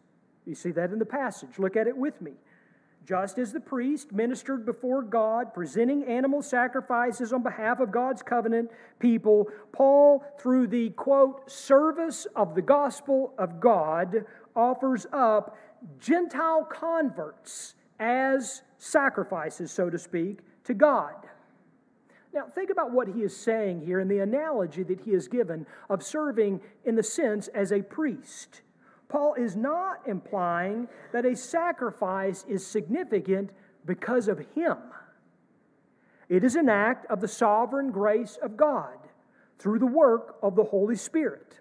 You 0.46 0.56
see 0.56 0.72
that 0.72 0.92
in 0.92 1.00
the 1.00 1.06
passage. 1.06 1.60
Look 1.60 1.76
at 1.76 1.88
it 1.88 1.98
with 1.98 2.22
me. 2.22 2.34
Just 3.06 3.38
as 3.38 3.54
the 3.54 3.60
priest 3.62 4.12
ministered 4.12 4.66
before 4.66 5.02
God, 5.02 5.54
presenting 5.54 6.04
animal 6.04 6.42
sacrifices 6.42 7.32
on 7.32 7.42
behalf 7.42 7.80
of 7.80 7.90
God's 7.90 8.22
covenant 8.22 8.70
people, 9.00 9.48
Paul, 9.72 10.26
through 10.40 10.68
the 10.68 10.90
quote, 10.90 11.50
service 11.50 12.28
of 12.36 12.54
the 12.54 12.62
gospel 12.62 13.34
of 13.38 13.62
God, 13.62 14.26
offers 14.58 15.06
up 15.14 15.58
Gentile 16.00 16.66
converts 16.66 17.76
as 18.00 18.62
sacrifices, 18.78 19.72
so 19.72 19.90
to 19.90 19.98
speak, 19.98 20.40
to 20.66 20.74
God. 20.74 21.16
Now, 22.34 22.46
think 22.46 22.70
about 22.70 22.92
what 22.92 23.08
he 23.08 23.24
is 23.24 23.36
saying 23.36 23.82
here 23.82 24.00
in 24.00 24.08
the 24.08 24.20
analogy 24.20 24.84
that 24.84 25.02
he 25.02 25.14
has 25.14 25.28
given 25.28 25.66
of 25.90 26.04
serving 26.04 26.62
in 26.86 26.96
the 26.96 27.04
sense 27.04 27.48
as 27.50 27.72
a 27.72 27.82
priest. 27.82 28.62
Paul 29.10 29.34
is 29.36 29.56
not 29.56 30.08
implying 30.08 30.88
that 31.14 31.26
a 31.26 31.36
sacrifice 31.36 32.46
is 32.48 32.66
significant 32.66 33.52
because 33.86 34.28
of 34.28 34.40
him. 34.54 34.78
It 36.30 36.44
is 36.44 36.56
an 36.56 36.68
act 36.68 37.06
of 37.10 37.22
the 37.22 37.28
sovereign 37.28 37.92
grace 37.92 38.38
of 38.42 38.58
God 38.58 38.98
through 39.60 39.80
the 39.80 39.86
work 39.86 40.38
of 40.44 40.56
the 40.56 40.66
Holy 40.66 40.96
Spirit. 40.96 41.60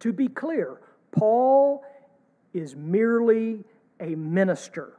To 0.00 0.12
be 0.12 0.26
clear, 0.28 0.80
Paul 1.12 1.84
is 2.52 2.76
merely 2.76 3.64
a 4.00 4.14
minister. 4.14 4.94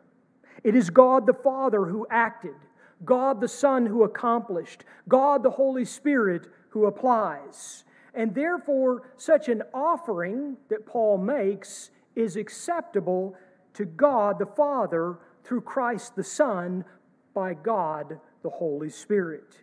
It 0.64 0.76
is 0.76 0.90
God 0.90 1.26
the 1.26 1.34
Father 1.34 1.86
who 1.86 2.08
acted, 2.10 2.56
God 3.04 3.42
the 3.42 3.48
Son 3.48 3.86
who 3.86 4.04
accomplished, 4.04 4.86
God 5.08 5.44
the 5.44 5.52
Holy 5.52 5.86
Spirit 5.86 6.48
who 6.70 6.86
applies. 6.86 7.84
And 8.14 8.34
therefore, 8.34 9.10
such 9.18 9.50
an 9.50 9.64
offering 9.74 10.58
that 10.70 10.86
Paul 10.86 11.18
makes 11.18 11.90
is 12.16 12.36
acceptable 12.36 13.36
to 13.74 13.86
God 13.86 14.40
the 14.40 14.46
Father 14.46 15.18
through 15.44 15.62
Christ 15.62 16.16
the 16.16 16.24
Son 16.24 16.86
by 17.34 17.54
God 17.54 18.20
the 18.44 18.50
Holy 18.50 18.90
Spirit. 18.90 19.58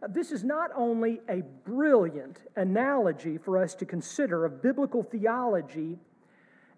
Now, 0.00 0.08
this 0.08 0.32
is 0.32 0.44
not 0.44 0.70
only 0.74 1.20
a 1.28 1.42
brilliant 1.64 2.40
analogy 2.56 3.38
for 3.38 3.56
us 3.56 3.74
to 3.76 3.86
consider 3.86 4.44
of 4.44 4.60
biblical 4.62 5.02
theology 5.02 5.98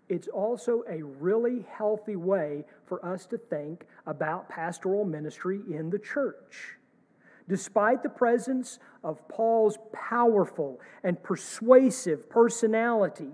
it's 0.08 0.28
also 0.28 0.82
a 0.88 1.02
really 1.02 1.64
healthy 1.70 2.16
way 2.16 2.64
for 2.86 3.04
us 3.04 3.26
to 3.26 3.38
think 3.38 3.86
about 4.06 4.48
pastoral 4.48 5.04
ministry 5.04 5.60
in 5.70 5.90
the 5.90 5.98
church. 5.98 6.76
Despite 7.48 8.02
the 8.02 8.08
presence 8.08 8.78
of 9.02 9.26
Paul's 9.28 9.78
powerful 9.92 10.80
and 11.02 11.22
persuasive 11.22 12.28
personality, 12.28 13.32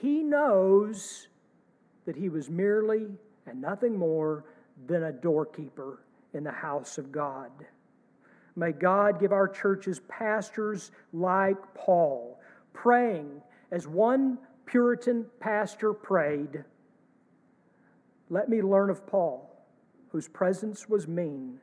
he 0.00 0.22
knows 0.22 1.28
that 2.04 2.16
he 2.16 2.28
was 2.28 2.48
merely 2.48 3.06
and 3.46 3.60
nothing 3.60 3.96
more 3.96 4.44
than 4.86 5.04
a 5.04 5.12
doorkeeper 5.12 6.00
in 6.34 6.44
the 6.44 6.52
house 6.52 6.98
of 6.98 7.10
God. 7.12 7.50
May 8.56 8.72
God 8.72 9.20
give 9.20 9.32
our 9.32 9.48
churches 9.48 10.00
pastors 10.08 10.90
like 11.12 11.56
Paul, 11.74 12.40
praying 12.72 13.40
as 13.70 13.86
one 13.86 14.38
Puritan 14.68 15.24
pastor 15.40 15.94
prayed, 15.94 16.62
Let 18.28 18.50
me 18.50 18.60
learn 18.60 18.90
of 18.90 19.06
Paul, 19.06 19.50
whose 20.10 20.28
presence 20.28 20.90
was 20.90 21.08
mean, 21.08 21.58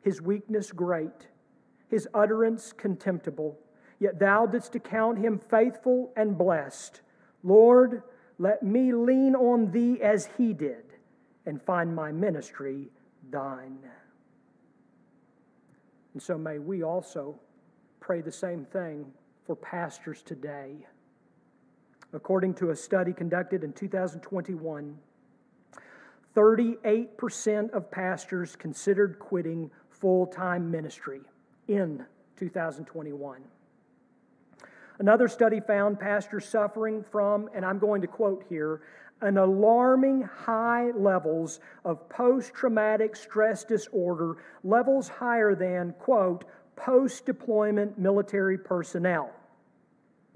his 0.00 0.22
weakness 0.22 0.72
great, 0.72 1.28
his 1.88 2.08
utterance 2.14 2.72
contemptible, 2.72 3.58
yet 3.98 4.18
thou 4.18 4.46
didst 4.46 4.74
account 4.74 5.18
him 5.18 5.38
faithful 5.38 6.12
and 6.16 6.38
blessed. 6.38 7.02
Lord, 7.44 8.02
let 8.38 8.62
me 8.62 8.90
lean 8.90 9.34
on 9.34 9.70
thee 9.70 10.00
as 10.00 10.30
he 10.38 10.54
did, 10.54 10.84
and 11.44 11.60
find 11.60 11.94
my 11.94 12.10
ministry 12.10 12.88
thine. 13.30 13.78
And 16.14 16.22
so 16.22 16.38
may 16.38 16.58
we 16.58 16.82
also 16.82 17.38
pray 18.00 18.22
the 18.22 18.32
same 18.32 18.64
thing 18.64 19.12
for 19.44 19.54
pastors 19.54 20.22
today. 20.22 20.86
According 22.12 22.54
to 22.54 22.70
a 22.70 22.76
study 22.76 23.12
conducted 23.12 23.64
in 23.64 23.72
2021, 23.72 24.98
38% 26.34 27.70
of 27.70 27.90
pastors 27.90 28.56
considered 28.56 29.18
quitting 29.18 29.70
full 29.88 30.26
time 30.26 30.70
ministry 30.70 31.20
in 31.68 32.04
2021. 32.36 33.42
Another 34.98 35.28
study 35.28 35.60
found 35.60 36.00
pastors 36.00 36.46
suffering 36.46 37.04
from, 37.10 37.50
and 37.54 37.64
I'm 37.64 37.78
going 37.78 38.00
to 38.02 38.06
quote 38.06 38.44
here, 38.48 38.82
an 39.22 39.38
alarming 39.38 40.22
high 40.22 40.90
levels 40.92 41.60
of 41.84 42.08
post 42.08 42.52
traumatic 42.52 43.16
stress 43.16 43.64
disorder, 43.64 44.36
levels 44.62 45.08
higher 45.08 45.54
than, 45.54 45.94
quote, 45.98 46.44
post 46.76 47.24
deployment 47.24 47.98
military 47.98 48.58
personnel. 48.58 49.32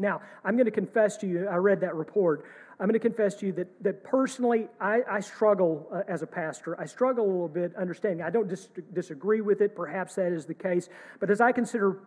Now, 0.01 0.23
I'm 0.45 0.57
going 0.57 0.65
to 0.65 0.73
confess 0.73 1.19
to 1.19 1.27
you, 1.27 1.47
I 1.47 1.57
read 1.57 1.81
that 1.83 1.95
report. 1.95 2.47
I'm 2.81 2.87
going 2.87 2.95
to 2.95 2.99
confess 2.99 3.35
to 3.37 3.47
you 3.47 3.53
that, 3.53 3.83
that 3.83 4.03
personally, 4.03 4.67
I, 4.81 5.03
I 5.09 5.21
struggle 5.21 5.87
uh, 5.93 6.03
as 6.09 6.23
a 6.23 6.27
pastor. 6.27 6.81
I 6.81 6.87
struggle 6.87 7.27
a 7.27 7.31
little 7.31 7.49
bit 7.49 7.77
understanding. 7.77 8.23
I 8.23 8.31
don't 8.31 8.49
dis- 8.49 8.71
disagree 8.95 9.43
with 9.43 9.61
it. 9.61 9.77
Perhaps 9.77 10.15
that 10.15 10.33
is 10.33 10.47
the 10.47 10.55
case. 10.55 10.89
But 11.21 11.31
as 11.31 11.43
I 11.43 11.53
consider 11.53 11.99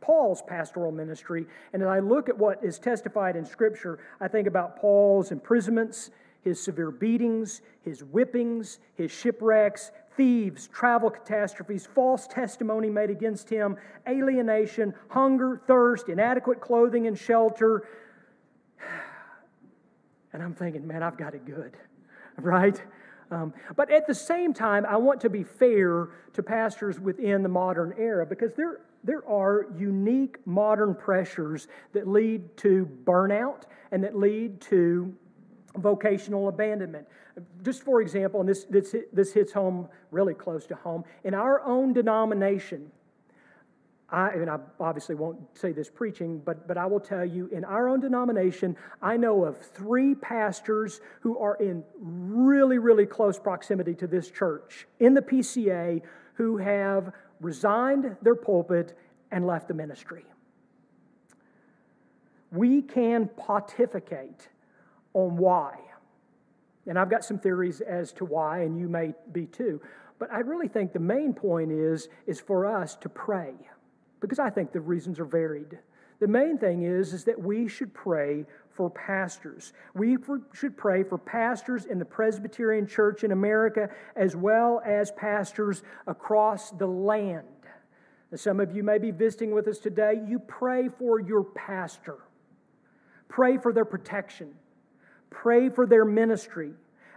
Paul's 0.00 0.42
pastoral 0.42 0.92
ministry, 0.92 1.46
and 1.72 1.82
as 1.82 1.88
I 1.88 1.98
look 1.98 2.28
at 2.28 2.38
what 2.38 2.64
is 2.64 2.78
testified 2.78 3.34
in 3.34 3.44
Scripture, 3.44 3.98
I 4.20 4.28
think 4.28 4.46
about 4.46 4.80
Paul's 4.80 5.32
imprisonments, 5.32 6.12
his 6.42 6.62
severe 6.62 6.92
beatings, 6.92 7.62
his 7.82 8.00
whippings, 8.00 8.78
his 8.94 9.10
shipwrecks, 9.10 9.90
thieves, 10.20 10.68
travel 10.68 11.08
catastrophes, 11.08 11.88
false 11.94 12.26
testimony 12.26 12.90
made 12.90 13.08
against 13.08 13.48
him, 13.48 13.74
alienation, 14.06 14.92
hunger, 15.08 15.62
thirst, 15.66 16.10
inadequate 16.10 16.60
clothing 16.60 17.06
and 17.06 17.18
shelter. 17.18 17.88
And 20.32 20.44
I'm 20.44 20.54
thinking, 20.54 20.86
man, 20.86 21.02
I've 21.02 21.16
got 21.16 21.34
it 21.34 21.44
good, 21.44 21.76
right? 22.36 22.80
Um, 23.32 23.52
but 23.74 23.90
at 23.90 24.06
the 24.06 24.14
same 24.14 24.54
time, 24.54 24.86
I 24.86 24.96
want 24.96 25.22
to 25.22 25.30
be 25.30 25.42
fair 25.42 26.10
to 26.34 26.42
pastors 26.42 27.00
within 27.00 27.42
the 27.42 27.48
modern 27.48 27.94
era 27.98 28.24
because 28.24 28.52
there, 28.54 28.82
there 29.02 29.26
are 29.28 29.66
unique 29.76 30.36
modern 30.46 30.94
pressures 30.94 31.66
that 31.94 32.06
lead 32.06 32.56
to 32.58 32.88
burnout 33.04 33.62
and 33.90 34.04
that 34.04 34.16
lead 34.16 34.60
to 34.60 35.12
vocational 35.76 36.46
abandonment. 36.46 37.08
Just 37.62 37.82
for 37.82 38.00
example, 38.00 38.40
and 38.40 38.48
this, 38.48 38.64
this, 38.64 38.94
this 39.12 39.32
hits 39.32 39.52
home 39.52 39.88
really 40.10 40.34
close 40.34 40.66
to 40.66 40.74
home, 40.74 41.04
in 41.24 41.34
our 41.34 41.62
own 41.62 41.92
denomination, 41.92 42.90
I, 44.12 44.30
and 44.30 44.50
I 44.50 44.58
obviously 44.80 45.14
won't 45.14 45.38
say 45.56 45.72
this 45.72 45.88
preaching, 45.88 46.42
but, 46.44 46.66
but 46.66 46.76
I 46.76 46.86
will 46.86 47.00
tell 47.00 47.24
you 47.24 47.46
in 47.48 47.64
our 47.64 47.88
own 47.88 48.00
denomination, 48.00 48.76
I 49.00 49.16
know 49.16 49.44
of 49.44 49.58
three 49.58 50.14
pastors 50.14 51.00
who 51.20 51.38
are 51.38 51.54
in 51.56 51.84
really, 51.98 52.78
really 52.78 53.06
close 53.06 53.38
proximity 53.38 53.94
to 53.94 54.06
this 54.06 54.30
church 54.30 54.86
in 54.98 55.14
the 55.14 55.22
PCA 55.22 56.02
who 56.34 56.56
have 56.56 57.12
resigned 57.40 58.16
their 58.22 58.34
pulpit 58.34 58.98
and 59.30 59.46
left 59.46 59.68
the 59.68 59.74
ministry. 59.74 60.24
We 62.50 62.82
can 62.82 63.28
pontificate 63.36 64.48
on 65.14 65.36
why. 65.36 65.78
And 66.86 66.98
I've 66.98 67.10
got 67.10 67.24
some 67.24 67.38
theories 67.38 67.80
as 67.80 68.12
to 68.14 68.24
why, 68.24 68.60
and 68.60 68.78
you 68.78 68.88
may 68.88 69.14
be 69.32 69.46
too. 69.46 69.80
But 70.18 70.32
I 70.32 70.40
really 70.40 70.68
think 70.68 70.92
the 70.92 70.98
main 70.98 71.32
point 71.32 71.72
is, 71.72 72.08
is 72.26 72.40
for 72.40 72.66
us 72.66 72.94
to 72.96 73.08
pray 73.08 73.54
because 74.20 74.38
I 74.38 74.50
think 74.50 74.72
the 74.72 74.80
reasons 74.80 75.18
are 75.18 75.24
varied. 75.24 75.78
The 76.20 76.28
main 76.28 76.58
thing 76.58 76.82
is, 76.82 77.14
is 77.14 77.24
that 77.24 77.40
we 77.40 77.66
should 77.66 77.94
pray 77.94 78.44
for 78.70 78.90
pastors. 78.90 79.72
We 79.94 80.18
should 80.52 80.76
pray 80.76 81.02
for 81.02 81.16
pastors 81.16 81.86
in 81.86 81.98
the 81.98 82.04
Presbyterian 82.04 82.86
Church 82.86 83.24
in 83.24 83.32
America 83.32 83.88
as 84.14 84.36
well 84.36 84.82
as 84.84 85.10
pastors 85.12 85.82
across 86.06 86.70
the 86.70 86.86
land. 86.86 87.46
some 88.34 88.60
of 88.60 88.76
you 88.76 88.82
may 88.82 88.98
be 88.98 89.10
visiting 89.10 89.52
with 89.52 89.66
us 89.66 89.78
today. 89.78 90.22
You 90.26 90.38
pray 90.38 90.88
for 90.88 91.18
your 91.18 91.42
pastor, 91.42 92.18
pray 93.28 93.56
for 93.56 93.72
their 93.72 93.86
protection, 93.86 94.54
pray 95.30 95.68
for 95.68 95.86
their 95.86 96.04
ministry, 96.04 96.72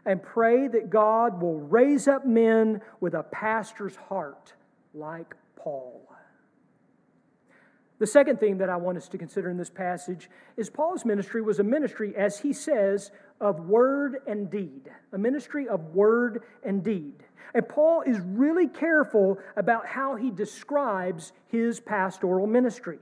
and 0.05 0.22
pray 0.22 0.67
that 0.67 0.89
God 0.89 1.41
will 1.41 1.60
raise 1.60 2.08
up 2.08 2.25
men 2.25 2.82
with 3.00 3.13
a 3.13 3.24
pastor's 3.24 3.96
heart 3.96 4.53
like 4.93 5.36
Paul. 5.55 6.01
The 7.99 8.08
second 8.08 8.39
thing 8.39 8.58
that 8.58 8.69
I 8.69 8.76
want 8.76 8.97
us 8.97 9.08
to 9.10 9.17
consider 9.17 9.49
in 9.49 9.58
this 9.58 9.69
passage 9.69 10.30
is 10.58 10.69
Paul's 10.69 11.06
ministry 11.06 11.41
was 11.41 11.60
a 11.60 11.63
ministry, 11.63 12.13
as 12.17 12.39
he 12.39 12.52
says, 12.52 13.12
of 13.39 13.62
word 13.62 14.17
and 14.28 14.49
deed. 14.49 14.89
A 15.13 15.17
ministry 15.17 15.69
of 15.69 15.95
word 15.95 16.43
and 16.63 16.84
deed. 16.84 17.23
And 17.54 17.67
Paul 17.67 18.02
is 18.02 18.19
really 18.19 18.67
careful 18.67 19.38
about 19.56 19.86
how 19.86 20.15
he 20.15 20.32
describes 20.32 21.32
his 21.47 21.80
pastoral 21.80 22.47
ministry. 22.47 22.99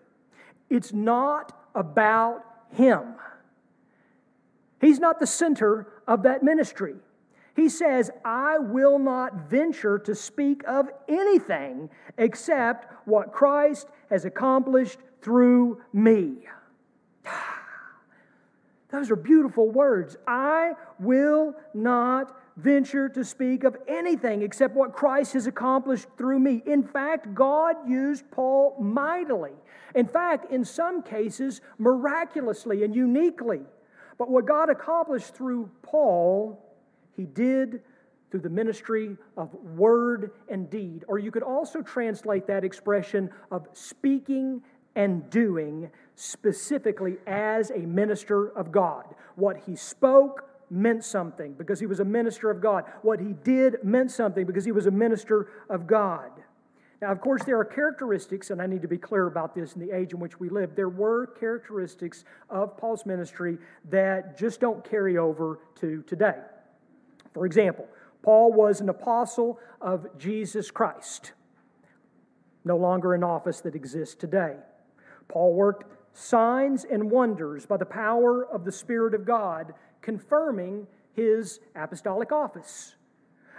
It's 0.70 0.94
not 0.94 1.58
about 1.74 2.44
him, 2.70 3.16
he's 4.82 5.00
not 5.00 5.20
the 5.20 5.28
center 5.28 5.88
of 6.08 6.24
that 6.24 6.44
ministry. 6.44 6.96
He 7.56 7.70
says, 7.70 8.12
I 8.24 8.58
will 8.58 8.98
not 8.98 9.50
venture 9.50 10.00
to 10.00 10.16
speak 10.16 10.64
of 10.68 10.90
anything 11.08 11.90
except 12.18 12.88
what 13.06 13.32
Christ 13.32 13.88
has 14.10 14.26
accomplished 14.26 15.00
through 15.22 15.82
me. 15.94 16.48
Those 18.92 19.12
are 19.12 19.16
beautiful 19.16 19.70
words. 19.70 20.18
I 20.28 20.74
will 21.00 21.56
not 21.74 22.38
venture 22.58 23.10
to 23.10 23.24
speak 23.24 23.64
of 23.64 23.78
anything 23.88 24.42
except 24.42 24.76
what 24.76 24.94
Christ 24.94 25.34
has 25.34 25.48
accomplished 25.48 26.08
through 26.18 26.40
me. 26.40 26.62
In 26.66 26.84
fact, 26.84 27.34
God 27.34 27.76
used 27.88 28.30
Paul 28.32 28.76
mightily. 28.80 29.54
In 29.96 30.08
fact, 30.08 30.52
in 30.52 30.64
some 30.64 31.02
cases, 31.04 31.62
miraculously 31.78 32.84
and 32.84 32.96
uniquely. 32.96 33.62
But 34.22 34.30
what 34.30 34.46
God 34.46 34.70
accomplished 34.70 35.34
through 35.34 35.72
Paul 35.82 36.64
he 37.18 37.26
did 37.26 37.82
through 38.30 38.42
the 38.42 38.52
ministry 38.52 39.18
of 39.36 39.52
word 39.56 40.30
and 40.48 40.70
deed. 40.70 41.06
Or 41.08 41.18
you 41.18 41.32
could 41.32 41.42
also 41.42 41.82
translate 41.82 42.46
that 42.46 42.64
expression 42.64 43.32
of 43.50 43.68
speaking 43.74 44.62
and 44.96 45.28
doing 45.32 45.90
specifically 46.14 47.18
as 47.26 47.72
a 47.72 47.80
minister 47.80 48.50
of 48.50 48.72
God. 48.72 49.06
What 49.38 49.58
he 49.66 49.76
spoke 49.76 50.48
meant 50.70 51.04
something 51.04 51.54
because 51.54 51.80
he 51.80 51.88
was 51.88 52.00
a 52.00 52.06
minister 52.06 52.52
of 52.52 52.62
God. 52.62 52.84
What 53.02 53.20
he 53.20 53.34
did 53.44 53.84
meant 53.84 54.12
something 54.12 54.46
because 54.46 54.66
he 54.66 54.72
was 54.72 54.86
a 54.86 54.92
minister 54.92 55.48
of 55.68 55.88
God. 55.88 56.30
Now, 57.02 57.12
of 57.12 57.20
course, 57.20 57.44
there 57.44 57.58
are 57.58 57.66
characteristics, 57.66 58.52
and 58.52 58.62
I 58.62 58.68
need 58.68 58.84
to 58.84 58.88
be 58.88 58.98
clear 58.98 59.26
about 59.26 59.56
this 59.56 59.74
in 59.74 59.82
the 59.82 59.92
age 59.92 60.14
in 60.14 60.20
which 60.20 60.40
we 60.40 60.50
live. 60.50 60.76
There 60.76 60.90
were 60.90 61.26
characteristics 61.26 62.24
of 62.48 62.78
Paul's 62.78 63.08
ministry 63.08 63.58
that 63.90 64.38
just 64.38 64.60
don't 64.60 64.88
carry 64.88 65.18
over 65.18 65.60
to 65.80 66.04
today. 66.04 66.38
For 67.34 67.48
example, 67.48 67.88
Paul 68.22 68.54
was 68.54 68.82
an 68.82 68.90
apostle 68.90 69.60
of 69.82 70.06
Jesus 70.20 70.70
Christ, 70.70 71.32
no 72.64 72.78
longer 72.78 73.16
an 73.16 73.24
office 73.24 73.62
that 73.62 73.74
exists 73.74 74.14
today. 74.14 74.58
Paul 75.28 75.56
worked 75.56 75.86
signs 76.14 76.86
and 76.86 77.10
wonders 77.10 77.66
by 77.66 77.78
the 77.78 77.86
power 77.86 78.46
of 78.46 78.64
the 78.64 78.72
Spirit 78.72 79.16
of 79.16 79.26
God, 79.26 79.74
confirming 80.04 80.86
his 81.14 81.62
apostolic 81.76 82.32
office. 82.32 82.96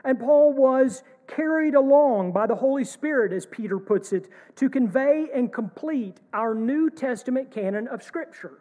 And 0.05 0.19
Paul 0.19 0.53
was 0.53 1.03
carried 1.27 1.75
along 1.75 2.33
by 2.33 2.47
the 2.47 2.55
Holy 2.55 2.85
Spirit, 2.85 3.33
as 3.33 3.47
Peter 3.47 3.79
puts 3.79 4.13
it, 4.13 4.29
to 4.57 4.69
convey 4.69 5.29
and 5.35 5.53
complete 5.53 6.19
our 6.33 6.55
New 6.55 6.91
Testament 6.91 7.51
canon 7.51 7.89
of 7.89 8.03
Scripture. 8.03 8.59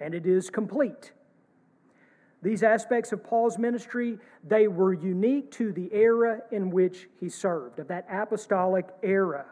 And 0.00 0.14
it 0.14 0.26
is 0.26 0.50
complete. 0.50 1.12
These 2.42 2.62
aspects 2.62 3.12
of 3.12 3.24
Paul's 3.24 3.58
ministry, 3.58 4.18
they 4.46 4.68
were 4.68 4.92
unique 4.92 5.50
to 5.52 5.72
the 5.72 5.88
era 5.92 6.42
in 6.52 6.70
which 6.70 7.08
he 7.18 7.30
served, 7.30 7.78
of 7.78 7.88
that 7.88 8.06
apostolic 8.10 8.86
era. 9.02 9.46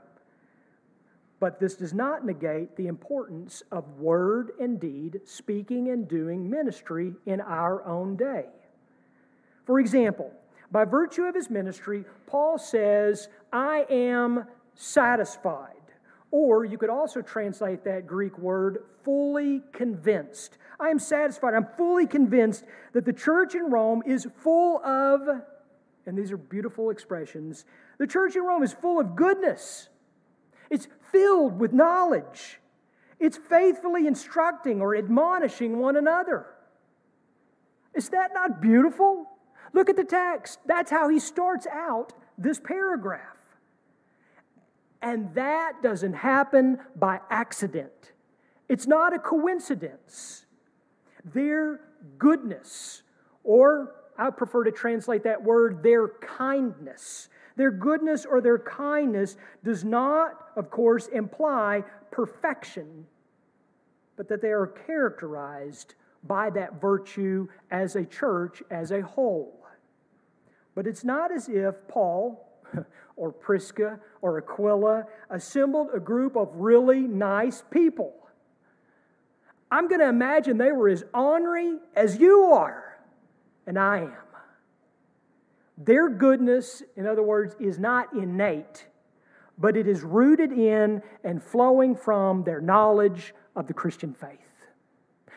But 1.41 1.59
this 1.59 1.75
does 1.75 1.95
not 1.95 2.25
negate 2.25 2.77
the 2.77 2.87
importance 2.87 3.63
of 3.73 3.99
word 3.99 4.53
and 4.61 4.79
deed, 4.79 5.23
speaking 5.25 5.89
and 5.89 6.07
doing 6.07 6.51
ministry 6.51 7.15
in 7.25 7.41
our 7.41 7.83
own 7.85 8.15
day. 8.17 8.45
For 9.65 9.81
example, 9.81 10.33
by 10.73 10.87
virtue 10.87 11.25
of 11.25 11.35
his 11.35 11.51
ministry, 11.51 12.05
Paul 12.27 12.59
says, 12.59 13.29
I 13.53 13.85
am 13.91 14.47
satisfied. 14.75 15.69
Or 16.31 16.65
you 16.65 16.79
could 16.79 16.89
also 16.89 17.21
translate 17.21 17.85
that 17.85 18.07
Greek 18.07 18.39
word 18.39 18.85
fully 19.05 19.61
convinced. 19.73 20.57
I 20.81 20.89
am 20.89 20.99
satisfied. 20.99 21.53
I'm 21.53 21.69
fully 21.77 22.07
convinced 22.07 22.65
that 22.95 23.05
the 23.05 23.13
church 23.13 23.55
in 23.55 23.71
Rome 23.71 24.03
is 24.07 24.27
full 24.39 24.83
of, 24.83 25.29
and 26.07 26.17
these 26.17 26.33
are 26.33 26.39
beautiful 26.39 26.89
expressions, 26.89 27.67
the 27.99 28.07
church 28.07 28.35
in 28.35 28.43
Rome 28.43 28.63
is 28.63 28.73
full 28.73 28.99
of 28.99 29.15
goodness. 29.15 29.91
It's 30.71 30.89
filled 31.13 31.61
with 31.61 31.75
knowledge. 31.75 32.59
It's 33.21 33.37
faithfully 33.37 34.07
instructing 34.07 34.81
or 34.81 34.97
admonishing 34.97 35.79
one 35.79 35.97
another. 35.97 36.47
Is 37.95 38.09
that 38.09 38.33
not 38.33 38.63
beautiful? 38.63 39.29
Look 39.73 39.89
at 39.89 39.97
the 39.97 40.05
text. 40.05 40.59
That's 40.67 40.91
how 40.91 41.09
he 41.09 41.19
starts 41.19 41.67
out 41.67 42.13
this 42.39 42.61
paragraph. 42.61 43.37
And 45.01 45.35
that 45.35 45.83
doesn't 45.83 46.13
happen 46.13 46.79
by 46.95 47.21
accident. 47.31 48.13
It's 48.69 48.87
not 48.87 49.13
a 49.15 49.19
coincidence. 49.19 50.47
Their 51.25 51.81
goodness 52.19 53.03
Or 53.45 53.95
I 54.19 54.31
prefer 54.31 54.65
to 54.65 54.73
translate 54.73 55.25
that 55.25 55.43
word, 55.43 55.83
their 55.83 56.09
kindness. 56.09 57.29
Their 57.57 57.71
goodness 57.71 58.25
or 58.25 58.41
their 58.41 58.59
kindness 58.59 59.37
does 59.65 59.85
not, 59.85 60.51
of 60.57 60.71
course, 60.71 61.09
imply 61.09 61.85
perfection, 62.11 63.07
but 64.17 64.29
that 64.29 64.41
they 64.41 64.53
are 64.53 64.67
characterized 64.67 65.95
by 66.25 66.51
that 66.51 66.81
virtue 66.81 67.49
as 67.71 67.97
a 67.97 68.05
church 68.05 68.63
as 68.71 68.93
a 68.93 69.01
whole. 69.01 69.62
But 70.75 70.87
it's 70.87 71.05
not 71.05 71.33
as 71.33 71.49
if 71.49 71.75
Paul 71.89 72.49
or 73.17 73.33
Prisca 73.33 74.01
or 74.21 74.39
Aquila 74.39 75.05
assembled 75.31 75.89
a 75.95 76.01
group 76.01 76.37
of 76.37 76.49
really 76.55 77.01
nice 77.01 77.63
people. 77.71 78.15
I'm 79.71 79.89
going 79.89 80.01
to 80.01 80.09
imagine 80.09 80.59
they 80.59 80.73
were 80.73 80.89
as 80.89 81.05
ornery 81.15 81.79
as 81.97 82.19
you 82.19 82.45
are, 82.53 82.99
and 83.67 83.79
I 83.79 84.01
am. 84.01 84.13
Their 85.79 86.11
goodness, 86.11 86.83
in 86.97 87.07
other 87.07 87.23
words, 87.23 87.57
is 87.59 87.79
not 87.79 88.13
innate, 88.13 88.87
but 89.59 89.77
it 89.77 89.89
is 89.89 90.03
rooted 90.03 90.53
in 90.53 91.03
and 91.25 91.43
flowing 91.43 91.97
from 91.97 92.45
their 92.45 92.61
knowledge 92.61 93.35
of 93.57 93.67
the 93.67 93.75
Christian 93.75 94.13
faith. 94.13 94.52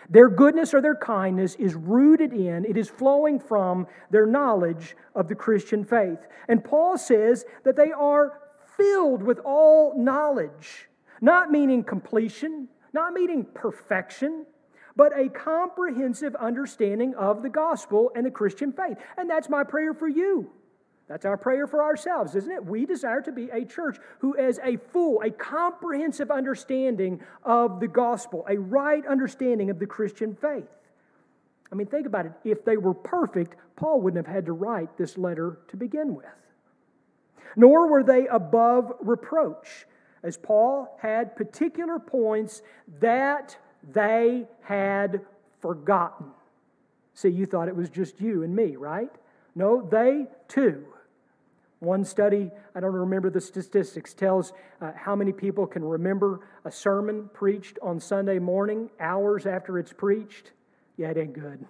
Their 0.10 0.30
goodness 0.30 0.74
or 0.74 0.82
their 0.82 0.96
kindness 0.96 1.56
is 1.56 1.76
rooted 1.76 2.34
in, 2.34 2.65
it 2.65 2.78
is 2.78 2.89
flowing 2.89 3.39
from 3.39 3.88
their 4.12 4.26
knowledge 4.26 4.96
of 5.15 5.28
the 5.28 5.36
Christian 5.36 5.84
faith. 5.84 6.20
And 6.48 6.63
Paul 6.63 6.98
says 6.98 7.46
that 7.63 7.76
they 7.76 7.91
are 7.91 8.39
filled 8.78 9.24
with 9.24 9.39
all 9.39 9.98
knowledge, 9.98 10.88
not 11.22 11.52
meaning 11.52 11.84
completion, 11.84 12.68
not 12.94 13.13
meaning 13.13 13.46
perfection, 13.54 14.46
but 14.96 15.18
a 15.18 15.30
comprehensive 15.30 16.36
understanding 16.36 17.15
of 17.15 17.41
the 17.41 17.50
gospel 17.50 18.12
and 18.15 18.26
the 18.26 18.32
Christian 18.32 18.72
faith. 18.72 18.98
And 19.18 19.30
that's 19.30 19.50
my 19.50 19.63
prayer 19.63 19.94
for 19.94 20.08
you. 20.08 20.52
That's 21.08 21.26
our 21.26 21.38
prayer 21.38 21.68
for 21.68 21.84
ourselves, 21.84 22.36
isn't 22.36 22.52
it? 22.52 22.65
We 22.65 22.86
desire 22.86 23.22
to 23.22 23.32
be 23.32 23.50
a 23.52 23.63
church 23.63 23.98
who 24.20 24.34
has 24.34 24.60
a 24.63 24.78
full, 24.78 25.22
a 25.22 25.30
comprehensive 25.30 26.32
understanding 26.32 27.22
of 27.44 27.80
the 27.80 27.88
gospel, 27.88 28.46
a 28.50 28.58
right 28.58 29.06
understanding 29.06 29.70
of 29.70 29.78
the 29.78 29.86
Christian 29.86 30.36
faith. 30.36 30.68
I 31.72 31.76
mean, 31.76 31.88
think 31.88 32.08
about 32.08 32.26
it. 32.26 32.32
If 32.44 32.65
they 32.65 32.78
were 32.78 32.94
perfect, 32.94 33.56
Paul 33.76 34.02
wouldn't 34.02 34.26
have 34.26 34.34
had 34.34 34.48
to 34.48 34.54
write 34.54 34.98
this 34.98 35.18
letter 35.18 35.60
to 35.68 35.78
begin 35.78 36.15
with. 36.15 36.26
Nor 37.56 37.88
were 37.88 38.04
they 38.04 38.28
above 38.28 38.91
reproach, 39.00 39.86
as 40.24 40.38
Paul 40.38 40.98
had 41.00 41.36
particular 41.36 42.00
points 42.00 42.63
that 43.00 43.56
they 43.94 44.48
had 44.63 45.22
forgotten. 45.62 46.28
See, 47.13 47.30
you 47.30 47.46
thought 47.46 47.68
it 47.68 47.76
was 47.76 47.89
just 47.89 48.20
you 48.20 48.41
and 48.41 48.56
me, 48.56 48.76
right? 48.76 49.12
No, 49.54 49.82
they 49.82 50.26
too 50.48 50.86
one 51.79 52.03
study, 52.05 52.51
I 52.73 52.79
don't 52.79 52.93
remember 52.93 53.29
the 53.29 53.41
statistics, 53.41 54.13
tells 54.13 54.53
uh, 54.81 54.91
how 54.95 55.15
many 55.15 55.31
people 55.31 55.67
can 55.67 55.83
remember 55.83 56.47
a 56.63 56.71
sermon 56.71 57.29
preached 57.33 57.77
on 57.81 57.99
Sunday 57.99 58.39
morning 58.39 58.89
hours 58.99 59.45
after 59.45 59.77
it's 59.77 59.93
preached. 59.93 60.51
Yeah, 60.97 61.09
it 61.09 61.17
ain't 61.17 61.33
good. 61.33 61.65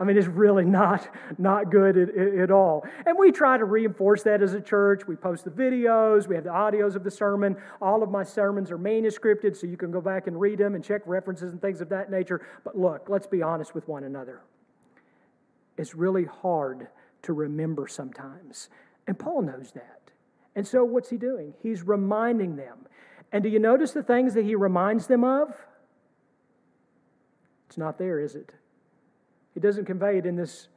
I 0.00 0.04
mean, 0.04 0.16
it's 0.16 0.28
really 0.28 0.64
not, 0.64 1.08
not 1.38 1.70
good 1.70 1.96
at, 1.96 2.16
at, 2.16 2.50
all. 2.50 2.86
And 3.04 3.18
we 3.18 3.32
try 3.32 3.58
to 3.58 3.64
reinforce 3.64 4.22
that 4.24 4.42
as 4.42 4.54
a 4.54 4.60
church. 4.60 5.06
We 5.08 5.16
post 5.16 5.44
the 5.44 5.50
videos, 5.50 6.28
we 6.28 6.36
have 6.36 6.44
the 6.44 6.50
audios 6.50 6.94
of 6.94 7.02
the 7.02 7.10
sermon. 7.10 7.56
All 7.82 8.02
of 8.02 8.10
my 8.10 8.22
sermons 8.22 8.70
are 8.70 8.78
manuscripted, 8.78 9.56
so 9.56 9.66
you 9.66 9.76
can 9.76 9.90
go 9.90 10.00
back 10.00 10.28
and 10.28 10.38
read 10.40 10.58
them 10.58 10.74
and 10.74 10.84
check 10.84 11.02
references 11.04 11.50
and 11.50 11.60
things 11.60 11.80
of 11.80 11.88
that 11.88 12.10
nature. 12.10 12.46
But 12.64 12.78
look, 12.78 13.08
let's 13.08 13.26
be 13.26 13.42
honest 13.42 13.74
with 13.74 13.88
one 13.88 14.04
another. 14.04 14.40
It's 15.76 15.94
really 15.94 16.24
hard 16.24 16.88
to 17.22 17.32
remember 17.32 17.88
sometimes. 17.88 18.68
And 19.08 19.18
Paul 19.18 19.40
knows 19.42 19.72
that. 19.72 20.12
And 20.54 20.68
so 20.68 20.84
what's 20.84 21.08
he 21.08 21.16
doing? 21.16 21.54
He's 21.62 21.82
reminding 21.82 22.56
them. 22.56 22.86
And 23.32 23.42
do 23.42 23.48
you 23.48 23.58
notice 23.58 23.92
the 23.92 24.02
things 24.02 24.34
that 24.34 24.44
he 24.44 24.54
reminds 24.54 25.06
them 25.06 25.24
of? 25.24 25.56
It's 27.66 27.78
not 27.78 27.98
there, 27.98 28.20
is 28.20 28.34
it? 28.34 28.52
He 29.54 29.60
doesn't 29.60 29.86
convey 29.86 30.18
it 30.18 30.26
in 30.26 30.36
this, 30.36 30.68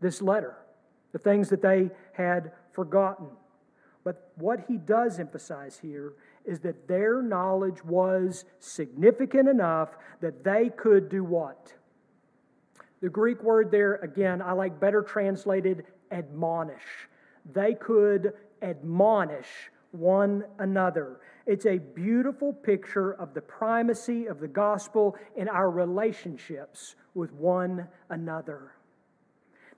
this 0.00 0.20
letter, 0.20 0.56
the 1.12 1.18
things 1.18 1.48
that 1.50 1.62
they 1.62 1.90
had 2.12 2.50
forgotten. 2.72 3.28
But 4.02 4.32
what 4.34 4.64
he 4.68 4.76
does 4.76 5.20
emphasize 5.20 5.78
here 5.80 6.14
is 6.44 6.58
that 6.60 6.88
their 6.88 7.22
knowledge 7.22 7.84
was 7.84 8.44
significant 8.58 9.48
enough 9.48 9.90
that 10.20 10.42
they 10.42 10.70
could 10.70 11.08
do 11.08 11.22
what? 11.22 11.72
The 13.00 13.08
Greek 13.08 13.42
word 13.44 13.70
there, 13.70 13.94
again, 13.96 14.42
I 14.42 14.52
like 14.52 14.80
better 14.80 15.02
translated 15.02 15.84
admonish 16.10 17.08
they 17.52 17.74
could 17.74 18.32
admonish 18.62 19.70
one 19.90 20.44
another. 20.58 21.20
It's 21.46 21.66
a 21.66 21.78
beautiful 21.78 22.52
picture 22.52 23.12
of 23.12 23.34
the 23.34 23.40
primacy 23.40 24.26
of 24.26 24.40
the 24.40 24.48
gospel 24.48 25.16
in 25.36 25.48
our 25.48 25.70
relationships 25.70 26.96
with 27.14 27.32
one 27.32 27.86
another. 28.10 28.72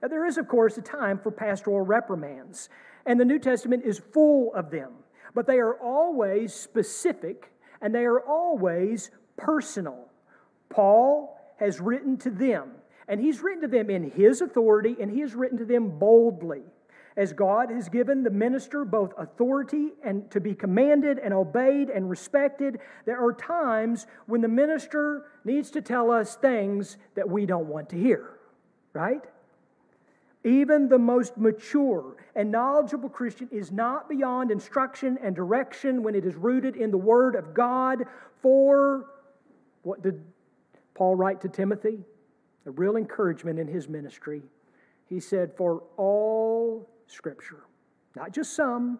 Now, 0.01 0.07
there 0.07 0.25
is, 0.25 0.37
of 0.37 0.47
course, 0.47 0.77
a 0.77 0.81
time 0.81 1.19
for 1.19 1.31
pastoral 1.31 1.81
reprimands, 1.81 2.69
and 3.05 3.19
the 3.19 3.25
New 3.25 3.39
Testament 3.39 3.83
is 3.83 3.99
full 3.99 4.53
of 4.53 4.71
them, 4.71 4.91
but 5.33 5.47
they 5.47 5.59
are 5.59 5.75
always 5.79 6.53
specific 6.53 7.51
and 7.81 7.93
they 7.93 8.05
are 8.05 8.21
always 8.21 9.11
personal. 9.35 10.07
Paul 10.69 11.37
has 11.59 11.79
written 11.79 12.17
to 12.17 12.29
them, 12.29 12.71
and 13.07 13.19
he's 13.19 13.41
written 13.41 13.61
to 13.61 13.67
them 13.67 13.89
in 13.89 14.09
his 14.11 14.41
authority, 14.41 14.95
and 14.99 15.11
he 15.11 15.21
has 15.21 15.35
written 15.35 15.57
to 15.59 15.65
them 15.65 15.99
boldly 15.99 16.63
as 17.17 17.33
God 17.33 17.71
has 17.71 17.89
given 17.89 18.21
the 18.21 18.29
minister 18.29 18.85
both 18.85 19.11
authority 19.17 19.89
and 20.03 20.29
to 20.29 20.39
be 20.39 20.53
commanded 20.53 21.17
and 21.17 21.33
obeyed 21.33 21.89
and 21.89 22.07
respected, 22.09 22.79
there 23.05 23.19
are 23.19 23.33
times 23.33 24.05
when 24.27 24.41
the 24.41 24.47
minister 24.47 25.25
needs 25.43 25.71
to 25.71 25.81
tell 25.81 26.11
us 26.11 26.35
things 26.35 26.97
that 27.15 27.27
we 27.27 27.47
don't 27.47 27.65
want 27.65 27.89
to 27.89 27.97
hear, 27.97 28.37
right? 28.93 29.23
Even 30.43 30.87
the 30.87 30.99
most 30.99 31.37
mature 31.37 32.15
and 32.35 32.51
knowledgeable 32.51 33.09
Christian 33.09 33.49
is 33.51 33.71
not 33.71 34.07
beyond 34.07 34.51
instruction 34.51 35.17
and 35.21 35.35
direction 35.35 36.03
when 36.03 36.13
it 36.13 36.23
is 36.23 36.35
rooted 36.35 36.75
in 36.75 36.91
the 36.91 36.97
Word 36.97 37.33
of 37.33 37.55
God. 37.55 38.03
For 38.43 39.07
what 39.81 40.03
did 40.03 40.23
Paul 40.93 41.15
write 41.15 41.41
to 41.41 41.49
Timothy? 41.49 41.99
A 42.67 42.71
real 42.71 42.95
encouragement 42.95 43.57
in 43.57 43.67
his 43.67 43.89
ministry. 43.89 44.43
He 45.09 45.19
said, 45.19 45.51
For 45.57 45.81
all 45.97 46.87
Scripture. 47.07 47.63
Not 48.15 48.31
just 48.31 48.55
some, 48.55 48.99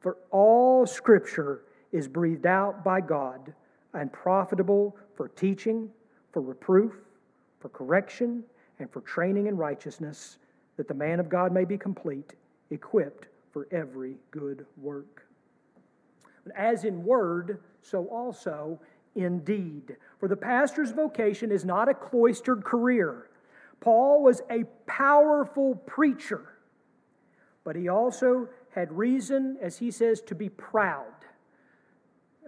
for 0.00 0.16
all 0.30 0.86
Scripture 0.86 1.62
is 1.92 2.08
breathed 2.08 2.46
out 2.46 2.84
by 2.84 3.00
God 3.00 3.54
and 3.92 4.12
profitable 4.12 4.96
for 5.14 5.28
teaching, 5.28 5.88
for 6.32 6.42
reproof, 6.42 6.92
for 7.60 7.68
correction, 7.68 8.42
and 8.78 8.90
for 8.90 9.00
training 9.02 9.46
in 9.46 9.56
righteousness, 9.56 10.38
that 10.76 10.88
the 10.88 10.94
man 10.94 11.20
of 11.20 11.28
God 11.28 11.52
may 11.52 11.64
be 11.64 11.78
complete, 11.78 12.34
equipped 12.70 13.28
for 13.52 13.68
every 13.70 14.16
good 14.30 14.66
work. 14.76 15.26
But 16.44 16.56
As 16.56 16.84
in 16.84 17.04
word, 17.04 17.60
so 17.80 18.06
also 18.06 18.80
in 19.14 19.40
deed. 19.44 19.96
For 20.18 20.28
the 20.28 20.36
pastor's 20.36 20.90
vocation 20.90 21.52
is 21.52 21.64
not 21.64 21.88
a 21.88 21.94
cloistered 21.94 22.64
career. 22.64 23.30
Paul 23.80 24.22
was 24.22 24.42
a 24.50 24.64
powerful 24.86 25.76
preacher 25.86 26.53
but 27.64 27.76
he 27.76 27.88
also 27.88 28.48
had 28.70 28.92
reason, 28.92 29.56
as 29.60 29.78
he 29.78 29.90
says, 29.90 30.20
to 30.22 30.34
be 30.34 30.48
proud. 30.48 31.06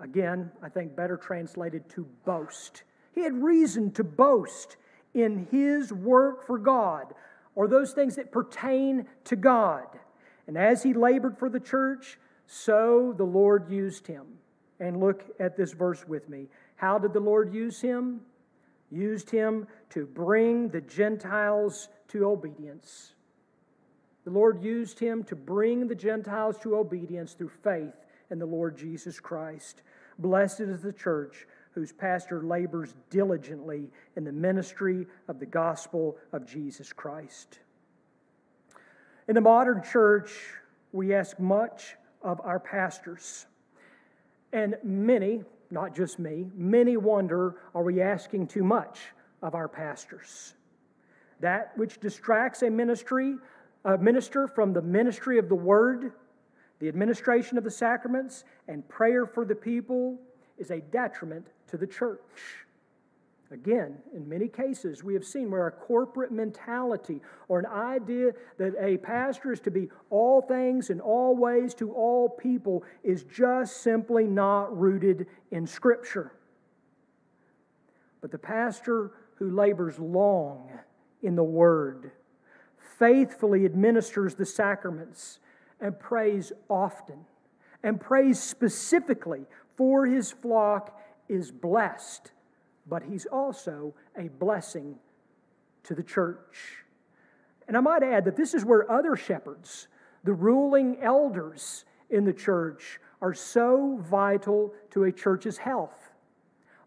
Again, 0.01 0.51
I 0.63 0.69
think 0.69 0.95
better 0.95 1.17
translated 1.17 1.89
to 1.91 2.07
boast. 2.25 2.83
He 3.15 3.23
had 3.23 3.43
reason 3.43 3.91
to 3.93 4.05
boast 4.05 4.77
in 5.15 5.47
his 5.51 5.93
work 5.93 6.47
for 6.47 6.59
God 6.59 7.15
or 7.55 7.67
those 7.67 7.93
things 7.93 8.17
that 8.17 8.31
pertain 8.31 9.07
to 9.25 9.37
God. 9.37 9.87
And 10.47 10.59
as 10.59 10.83
he 10.83 10.93
labored 10.93 11.39
for 11.39 11.49
the 11.49 11.59
church, 11.59 12.19
so 12.47 13.15
the 13.17 13.25
Lord 13.25 13.71
used 13.71 14.07
him. 14.07 14.27
And 14.79 15.01
look 15.01 15.25
at 15.41 15.57
this 15.57 15.73
verse 15.73 16.07
with 16.07 16.29
me. 16.29 16.49
How 16.77 16.99
did 16.99 17.15
the 17.15 17.21
Lord 17.21 17.55
use 17.55 17.81
him? 17.81 18.21
Used 18.91 19.31
him 19.31 19.67
to 19.91 20.05
bring 20.05 20.69
the 20.69 20.83
Gentiles 20.83 21.89
to 22.09 22.27
obedience. 22.27 23.15
The 24.27 24.33
Lord 24.33 24.61
used 24.61 24.99
him 24.99 25.23
to 25.25 25.37
bring 25.37 25.87
the 25.87 25.95
Gentiles 25.95 26.59
to 26.59 26.75
obedience 26.75 27.35
through 27.35 27.53
faith 27.63 27.95
in 28.29 28.41
the 28.41 28.45
Lord 28.45 28.77
Jesus 28.77 29.21
Christ. 29.21 29.83
Blessed 30.19 30.63
is 30.63 30.83
the 30.83 30.93
church 30.93 31.47
whose 31.71 31.93
pastor 31.93 32.43
labors 32.43 32.97
diligently 33.09 33.89
in 34.17 34.25
the 34.25 34.33
ministry 34.33 35.07
of 35.29 35.39
the 35.39 35.47
gospel 35.47 36.17
of 36.33 36.45
Jesus 36.45 36.93
Christ. 36.93 37.61
In 39.29 39.37
the 39.37 39.41
modern 39.41 39.81
church, 39.85 40.33
we 40.91 41.15
ask 41.15 41.39
much 41.39 41.95
of 42.21 42.41
our 42.41 42.59
pastors. 42.59 43.47
And 44.53 44.75
many, 44.83 45.45
not 45.71 45.95
just 45.95 46.19
me, 46.19 46.47
many 46.57 46.97
wonder 46.97 47.61
are 47.77 47.85
we 47.85 48.03
asking 48.03 48.49
too 48.49 48.65
much 48.65 48.99
of 49.41 49.55
our 49.55 49.69
pastors? 49.69 50.55
that 51.41 51.77
which 51.77 52.01
distracts 52.01 52.63
a 52.63 52.71
ministry, 52.71 53.37
a 53.87 53.97
minister 53.97 54.49
from 54.49 54.73
the 54.73 54.83
ministry 54.83 55.39
of 55.39 55.49
the 55.49 55.55
word, 55.55 56.13
the 56.81 56.89
administration 56.89 57.57
of 57.57 57.65
the 57.65 57.71
sacraments, 57.71 58.45
and 58.67 58.87
prayer 58.89 59.27
for 59.27 59.45
the 59.45 59.55
people 59.55 60.19
is 60.59 60.71
a 60.71 60.81
detriment 60.81 61.47
to 61.69 61.77
the 61.77 61.87
church. 61.87 62.67
Again, 63.53 63.99
in 64.13 64.29
many 64.29 64.49
cases, 64.49 65.05
we 65.05 65.15
have 65.15 65.25
seen 65.25 65.53
where 65.53 65.69
a 65.69 65.71
corporate 65.71 66.33
mentality 66.33 67.21
or 67.47 67.61
an 67.61 67.67
idea 67.67 68.33
that 68.59 68.75
a 68.81 68.97
pastor 68.97 69.53
is 69.53 69.61
to 69.61 69.71
be 69.71 69.89
all 70.11 70.43
things 70.43 70.91
and 70.91 71.01
all 71.01 71.37
ways 71.37 71.73
to 71.75 71.93
all 71.93 72.29
people 72.29 72.83
is 73.05 73.23
just 73.23 73.83
simply 73.83 74.25
not 74.25 74.77
rooted 74.77 75.29
in 75.53 75.65
Scripture. 75.65 76.33
But 78.21 78.33
the 78.33 78.39
pastor 78.39 79.13
who 79.37 79.51
labors 79.53 79.97
long 80.01 80.69
in 81.23 81.37
the 81.37 81.45
Word, 81.45 82.11
faithfully 82.99 83.65
administers 83.65 84.35
the 84.35 84.47
sacraments, 84.47 85.39
and 85.81 85.99
prays 85.99 86.53
often, 86.69 87.27
and 87.83 88.01
prays 88.01 88.41
specifically 88.41 89.45
for 89.77 90.07
his 90.07 90.33
flock, 90.33 90.99
is 91.29 91.51
blessed 91.51 92.33
but 92.89 93.03
he's 93.03 93.27
also 93.27 93.95
a 94.17 94.29
blessing 94.29 94.97
to 95.85 95.95
the 95.95 96.03
church. 96.03 96.85
And 97.69 97.77
I 97.77 97.81
might 97.81 98.03
add 98.03 98.25
that 98.27 98.37
this 98.37 98.55
is 98.55 98.65
where 98.65 98.91
other 98.91 99.17
shepherds, 99.17 99.89
the 100.25 100.33
ruling 100.33 100.99
elders 101.03 101.85
in 102.11 102.25
the 102.25 102.33
church, 102.33 103.01
are 103.21 103.35
so 103.35 103.99
vital 104.03 104.73
to 104.91 105.05
a 105.05 105.13
church's 105.13 105.59
health, 105.59 106.13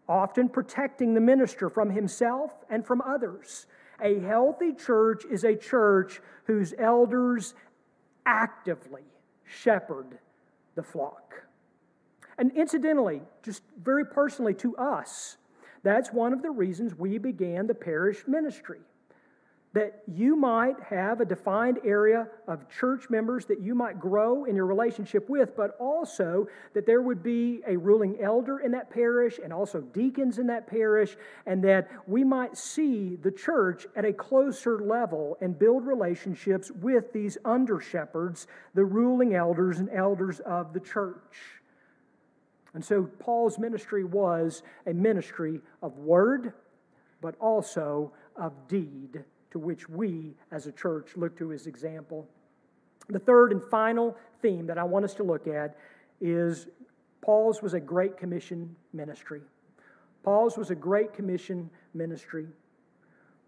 often 0.08 0.48
protecting 0.48 1.14
the 1.14 1.20
minister 1.20 1.68
from 1.68 1.90
himself 1.90 2.52
and 2.70 2.86
from 2.86 3.02
others. 3.02 3.66
A 4.02 4.18
healthy 4.20 4.72
church 4.72 5.24
is 5.30 5.44
a 5.44 5.56
church 5.56 6.20
whose 6.44 6.74
elders 6.78 7.54
actively 8.26 9.02
shepherd 9.44 10.18
the 10.74 10.82
flock. 10.82 11.44
And 12.38 12.52
incidentally, 12.52 13.22
just 13.42 13.62
very 13.82 14.04
personally 14.06 14.54
to 14.54 14.76
us, 14.76 15.36
that's 15.82 16.12
one 16.12 16.32
of 16.32 16.42
the 16.42 16.50
reasons 16.50 16.94
we 16.94 17.18
began 17.18 17.66
the 17.66 17.74
parish 17.74 18.26
ministry. 18.26 18.80
That 19.72 20.02
you 20.08 20.34
might 20.34 20.80
have 20.80 21.20
a 21.20 21.24
defined 21.24 21.78
area 21.84 22.26
of 22.48 22.68
church 22.68 23.08
members 23.08 23.46
that 23.46 23.60
you 23.60 23.76
might 23.76 24.00
grow 24.00 24.44
in 24.44 24.56
your 24.56 24.66
relationship 24.66 25.28
with, 25.28 25.54
but 25.54 25.76
also 25.78 26.48
that 26.74 26.86
there 26.86 27.00
would 27.00 27.22
be 27.22 27.60
a 27.68 27.76
ruling 27.76 28.20
elder 28.20 28.58
in 28.58 28.72
that 28.72 28.90
parish 28.90 29.38
and 29.42 29.52
also 29.52 29.80
deacons 29.80 30.40
in 30.40 30.48
that 30.48 30.66
parish, 30.66 31.16
and 31.46 31.62
that 31.62 31.88
we 32.08 32.24
might 32.24 32.56
see 32.56 33.14
the 33.22 33.30
church 33.30 33.86
at 33.94 34.04
a 34.04 34.12
closer 34.12 34.80
level 34.80 35.38
and 35.40 35.56
build 35.56 35.86
relationships 35.86 36.72
with 36.72 37.12
these 37.12 37.38
under 37.44 37.78
shepherds, 37.78 38.48
the 38.74 38.84
ruling 38.84 39.36
elders 39.36 39.78
and 39.78 39.88
elders 39.90 40.40
of 40.40 40.72
the 40.72 40.80
church. 40.80 41.36
And 42.74 42.84
so 42.84 43.04
Paul's 43.20 43.56
ministry 43.56 44.02
was 44.02 44.64
a 44.84 44.92
ministry 44.92 45.60
of 45.80 45.96
word, 45.98 46.54
but 47.20 47.36
also 47.38 48.12
of 48.34 48.52
deed, 48.66 49.24
to 49.50 49.58
which 49.58 49.88
we 49.88 50.34
as 50.50 50.66
a 50.66 50.72
church 50.72 51.16
look 51.16 51.36
to 51.38 51.48
his 51.48 51.66
example. 51.66 52.28
The 53.08 53.18
third 53.18 53.52
and 53.52 53.62
final 53.70 54.16
theme 54.42 54.66
that 54.66 54.78
I 54.78 54.84
want 54.84 55.04
us 55.04 55.14
to 55.14 55.22
look 55.22 55.46
at 55.46 55.76
is 56.20 56.68
Paul's 57.22 57.62
was 57.62 57.74
a 57.74 57.80
Great 57.80 58.16
Commission 58.16 58.74
ministry. 58.92 59.42
Paul's 60.22 60.56
was 60.56 60.70
a 60.70 60.74
Great 60.74 61.12
Commission 61.12 61.70
ministry. 61.94 62.46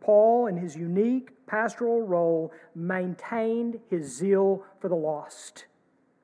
Paul, 0.00 0.46
in 0.48 0.56
his 0.56 0.74
unique 0.74 1.30
pastoral 1.46 2.02
role, 2.02 2.52
maintained 2.74 3.78
his 3.88 4.16
zeal 4.16 4.64
for 4.80 4.88
the 4.88 4.96
lost. 4.96 5.66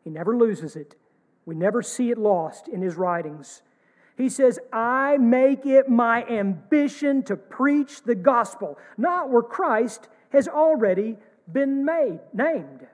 He 0.03 0.11
never 0.11 0.37
loses 0.37 0.75
it. 0.75 0.97
We 1.47 1.55
never 1.55 1.81
see 1.83 2.11
it 2.11 2.19
lost 2.19 2.67
in 2.67 2.83
his 2.83 2.97
writings. 2.97 3.62
He 4.19 4.29
says, 4.29 4.59
I 4.73 5.17
make 5.17 5.65
it 5.65 5.89
my 5.89 6.25
ambition 6.25 7.23
to 7.23 7.37
preach 7.37 8.03
the 8.03 8.17
gospel, 8.17 8.77
not 8.97 9.31
where 9.31 9.43
Christ 9.43 10.09
has 10.31 10.49
already 10.49 11.17
been 11.51 11.85
made, 11.85 12.19
named. 12.35 12.87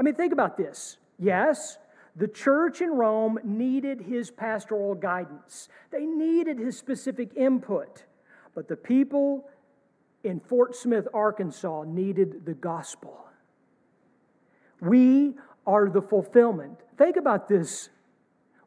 I 0.00 0.02
mean, 0.02 0.14
think 0.14 0.32
about 0.32 0.56
this. 0.56 0.96
Yes, 1.18 1.76
the 2.16 2.28
church 2.28 2.80
in 2.80 2.90
Rome 2.90 3.38
needed 3.44 4.00
his 4.00 4.30
pastoral 4.30 4.94
guidance, 4.94 5.68
they 5.90 6.06
needed 6.06 6.58
his 6.58 6.78
specific 6.78 7.36
input. 7.36 8.04
But 8.54 8.68
the 8.68 8.76
people 8.76 9.44
in 10.24 10.40
Fort 10.40 10.74
Smith, 10.74 11.06
Arkansas 11.12 11.84
needed 11.86 12.46
the 12.46 12.54
gospel. 12.54 13.26
We 14.80 15.34
are 15.66 15.90
the 15.90 16.02
fulfillment. 16.02 16.80
Think 16.96 17.16
about 17.16 17.48
this. 17.48 17.90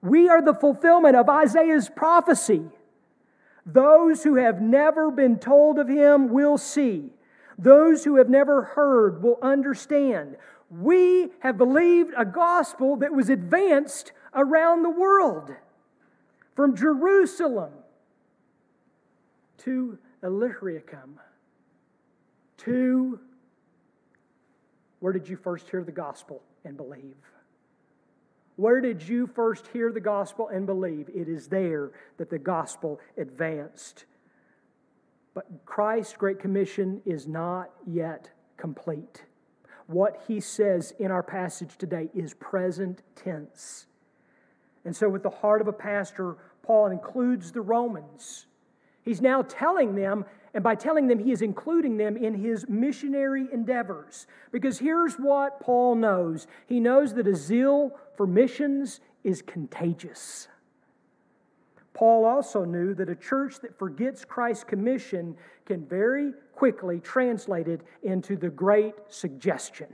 We 0.02 0.30
are 0.30 0.42
the 0.42 0.54
fulfillment 0.54 1.16
of 1.16 1.30
Isaiah's 1.30 1.90
prophecy. 1.90 2.64
Those 3.66 4.24
who 4.24 4.36
have 4.36 4.62
never 4.62 5.12
been 5.12 5.38
told 5.38 5.78
of 5.78 5.88
him 5.88 6.30
will 6.30 6.58
see. 6.58 7.12
Those 7.58 8.04
who 8.04 8.16
have 8.16 8.30
never 8.30 8.64
heard 8.64 9.22
will 9.22 9.38
understand. 9.42 10.38
We 10.70 11.30
have 11.40 11.58
believed 11.58 12.14
a 12.18 12.26
gospel 12.26 12.96
that 12.98 13.14
was 13.14 13.30
advanced 13.30 14.12
around 14.34 14.84
the 14.84 14.90
world 14.90 15.52
from 16.56 16.76
Jerusalem 16.76 17.72
to 19.60 20.00
Illyricum 20.24 21.20
to 22.58 23.20
where 25.00 25.14
did 25.14 25.28
you 25.28 25.36
first 25.36 25.70
hear 25.70 25.84
the 25.84 25.92
gospel? 25.92 26.42
and 26.64 26.78
believe. 26.78 27.16
Where 28.62 28.80
did 28.80 29.02
you 29.02 29.26
first 29.26 29.66
hear 29.74 29.92
the 29.92 30.00
gospel 30.00 30.50
and 30.50 30.68
believe? 30.68 31.10
It 31.10 31.28
is 31.28 31.48
there 31.48 31.90
that 32.18 32.30
the 32.30 32.38
gospel 32.38 33.00
advanced. 33.18 34.06
But 35.34 35.48
Christ's 35.66 36.16
Great 36.16 36.38
Commission 36.38 37.02
is 37.04 37.28
not 37.28 37.72
yet 37.88 38.30
complete. 38.58 39.24
What 39.88 40.22
he 40.28 40.40
says 40.40 40.94
in 41.00 41.10
our 41.10 41.24
passage 41.24 41.76
today 41.80 42.12
is 42.14 42.36
present 42.36 43.02
tense. 43.16 43.88
And 44.86 44.96
so, 44.96 45.10
with 45.10 45.24
the 45.24 45.32
heart 45.32 45.62
of 45.62 45.68
a 45.68 45.74
pastor, 45.74 46.38
Paul 46.62 46.92
includes 46.92 47.52
the 47.52 47.62
Romans. 47.62 48.46
He's 49.02 49.22
now 49.22 49.42
telling 49.42 49.96
them 49.96 50.24
and 50.54 50.64
by 50.64 50.76
telling 50.76 51.08
them, 51.08 51.20
he 51.20 51.32
is 51.32 51.42
including 51.42 51.98
them 51.98 52.18
in 52.18 52.34
his 52.34 52.68
missionary 52.68 53.48
endeavors. 53.54 54.28
Because 54.52 54.80
here's 54.80 55.16
what 55.16 55.62
Paul 55.62 55.96
knows 55.96 56.48
he 56.68 56.80
knows 56.80 57.14
that 57.14 57.28
a 57.28 57.36
zeal 57.36 57.98
for 58.18 58.28
missions 58.28 59.00
is 59.24 59.42
contagious. 59.42 60.48
Paul 61.94 62.26
also 62.26 62.66
knew 62.66 62.94
that 62.96 63.10
a 63.10 63.16
church 63.16 63.60
that 63.62 63.78
forgets 63.78 64.26
Christ's 64.26 64.64
commission 64.64 65.36
can 65.66 65.86
very 65.86 66.34
quickly 66.54 67.00
translate 67.00 67.68
it 67.68 67.82
into 68.04 68.36
the 68.36 68.50
great 68.50 68.96
suggestion. 69.08 69.88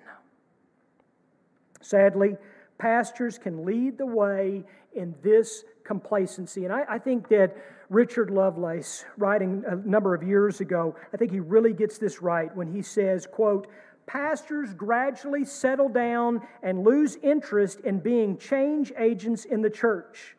Sadly, 1.81 2.37
pastors 2.77 3.37
can 3.37 3.65
lead 3.65 3.97
the 3.97 4.05
way 4.05 4.63
in 4.93 5.15
this 5.21 5.63
complacency. 5.83 6.65
And 6.65 6.73
I, 6.73 6.83
I, 6.89 6.99
think 6.99 7.27
that 7.29 7.55
Richard 7.89 8.29
Lovelace, 8.29 9.05
writing 9.17 9.63
a 9.65 9.75
number 9.75 10.13
of 10.13 10.23
years 10.23 10.59
ago, 10.59 10.95
I 11.13 11.17
think 11.17 11.31
he 11.31 11.39
really 11.39 11.73
gets 11.73 11.97
this 11.97 12.21
right 12.21 12.53
when 12.55 12.67
he 12.67 12.81
says, 12.81 13.25
quote, 13.25 13.67
pastors 14.05 14.73
gradually 14.73 15.45
settle 15.45 15.89
down 15.89 16.41
and 16.63 16.83
lose 16.83 17.17
interest 17.23 17.79
in 17.81 17.99
being 17.99 18.37
change 18.37 18.91
agents 18.97 19.45
in 19.45 19.61
the 19.61 19.69
church. 19.69 20.35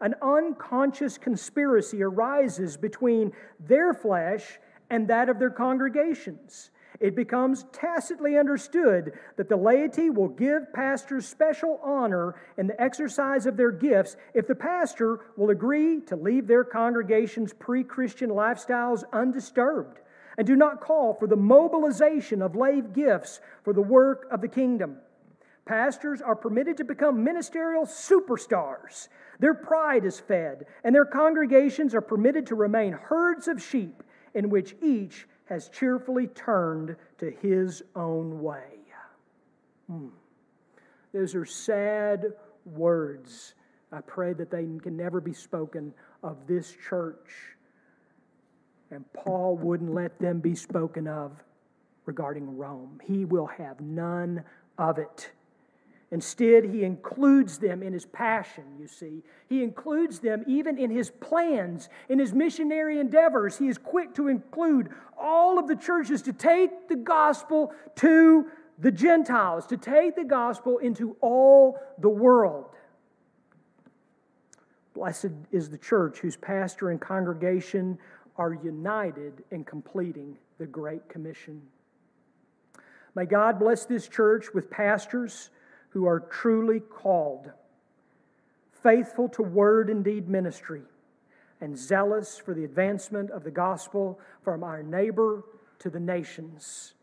An 0.00 0.14
unconscious 0.22 1.18
conspiracy 1.18 2.02
arises 2.02 2.76
between 2.76 3.32
their 3.60 3.94
flesh 3.94 4.58
and 4.90 5.08
that 5.08 5.28
of 5.28 5.38
their 5.38 5.50
congregations 5.50 6.70
it 7.02 7.16
becomes 7.16 7.64
tacitly 7.72 8.38
understood 8.38 9.12
that 9.36 9.48
the 9.48 9.56
laity 9.56 10.08
will 10.08 10.28
give 10.28 10.72
pastors 10.72 11.26
special 11.26 11.80
honor 11.82 12.36
in 12.56 12.68
the 12.68 12.80
exercise 12.80 13.44
of 13.44 13.56
their 13.56 13.72
gifts 13.72 14.16
if 14.34 14.46
the 14.46 14.54
pastor 14.54 15.20
will 15.36 15.50
agree 15.50 16.00
to 16.02 16.14
leave 16.14 16.46
their 16.46 16.62
congregation's 16.62 17.52
pre 17.52 17.82
Christian 17.82 18.30
lifestyles 18.30 19.02
undisturbed 19.12 19.98
and 20.38 20.46
do 20.46 20.54
not 20.54 20.80
call 20.80 21.12
for 21.14 21.26
the 21.26 21.36
mobilization 21.36 22.40
of 22.40 22.54
lay 22.54 22.80
gifts 22.80 23.40
for 23.64 23.72
the 23.72 23.82
work 23.82 24.26
of 24.30 24.40
the 24.40 24.48
kingdom. 24.48 24.96
Pastors 25.64 26.22
are 26.22 26.36
permitted 26.36 26.76
to 26.76 26.84
become 26.84 27.24
ministerial 27.24 27.84
superstars. 27.84 29.08
Their 29.40 29.54
pride 29.54 30.04
is 30.04 30.20
fed, 30.20 30.66
and 30.84 30.94
their 30.94 31.04
congregations 31.04 31.94
are 31.94 32.00
permitted 32.00 32.46
to 32.46 32.54
remain 32.54 32.92
herds 32.92 33.48
of 33.48 33.60
sheep 33.60 34.02
in 34.34 34.50
which 34.50 34.76
each 34.80 35.26
has 35.52 35.68
cheerfully 35.68 36.28
turned 36.28 36.96
to 37.18 37.30
his 37.42 37.82
own 37.94 38.40
way. 38.40 38.78
Hmm. 39.86 40.08
Those 41.12 41.34
are 41.34 41.44
sad 41.44 42.32
words. 42.64 43.52
I 43.92 44.00
pray 44.00 44.32
that 44.32 44.50
they 44.50 44.66
can 44.82 44.96
never 44.96 45.20
be 45.20 45.34
spoken 45.34 45.92
of 46.22 46.46
this 46.46 46.74
church. 46.88 47.28
And 48.90 49.04
Paul 49.12 49.58
wouldn't 49.58 49.92
let 49.92 50.18
them 50.18 50.40
be 50.40 50.54
spoken 50.54 51.06
of 51.06 51.32
regarding 52.06 52.56
Rome. 52.56 52.98
He 53.04 53.26
will 53.26 53.48
have 53.48 53.78
none 53.78 54.44
of 54.78 54.96
it. 54.96 55.32
Instead, 56.12 56.64
he 56.66 56.84
includes 56.84 57.58
them 57.58 57.82
in 57.82 57.94
his 57.94 58.04
passion, 58.04 58.64
you 58.78 58.86
see. 58.86 59.22
He 59.48 59.62
includes 59.62 60.18
them 60.18 60.44
even 60.46 60.76
in 60.78 60.90
his 60.90 61.10
plans, 61.10 61.88
in 62.10 62.18
his 62.18 62.34
missionary 62.34 63.00
endeavors. 63.00 63.56
He 63.56 63.66
is 63.66 63.78
quick 63.78 64.14
to 64.16 64.28
include 64.28 64.90
all 65.18 65.58
of 65.58 65.68
the 65.68 65.74
churches 65.74 66.20
to 66.22 66.34
take 66.34 66.86
the 66.88 66.96
gospel 66.96 67.72
to 67.96 68.46
the 68.78 68.92
Gentiles, 68.92 69.66
to 69.68 69.78
take 69.78 70.14
the 70.14 70.24
gospel 70.24 70.76
into 70.78 71.16
all 71.22 71.80
the 71.98 72.10
world. 72.10 72.66
Blessed 74.92 75.30
is 75.50 75.70
the 75.70 75.78
church 75.78 76.18
whose 76.18 76.36
pastor 76.36 76.90
and 76.90 77.00
congregation 77.00 77.98
are 78.36 78.52
united 78.52 79.44
in 79.50 79.64
completing 79.64 80.36
the 80.58 80.66
Great 80.66 81.08
Commission. 81.08 81.62
May 83.14 83.24
God 83.24 83.58
bless 83.58 83.86
this 83.86 84.08
church 84.08 84.52
with 84.52 84.70
pastors 84.70 85.48
who 85.92 86.06
are 86.06 86.20
truly 86.20 86.80
called, 86.80 87.50
faithful 88.82 89.28
to 89.28 89.42
word 89.42 89.90
and 89.90 90.04
deed 90.04 90.28
ministry, 90.28 90.82
and 91.60 91.78
zealous 91.78 92.38
for 92.38 92.54
the 92.54 92.64
advancement 92.64 93.30
of 93.30 93.44
the 93.44 93.50
gospel 93.50 94.18
from 94.42 94.64
our 94.64 94.82
neighbor 94.82 95.44
to 95.78 95.90
the 95.90 96.00
nations. 96.00 96.94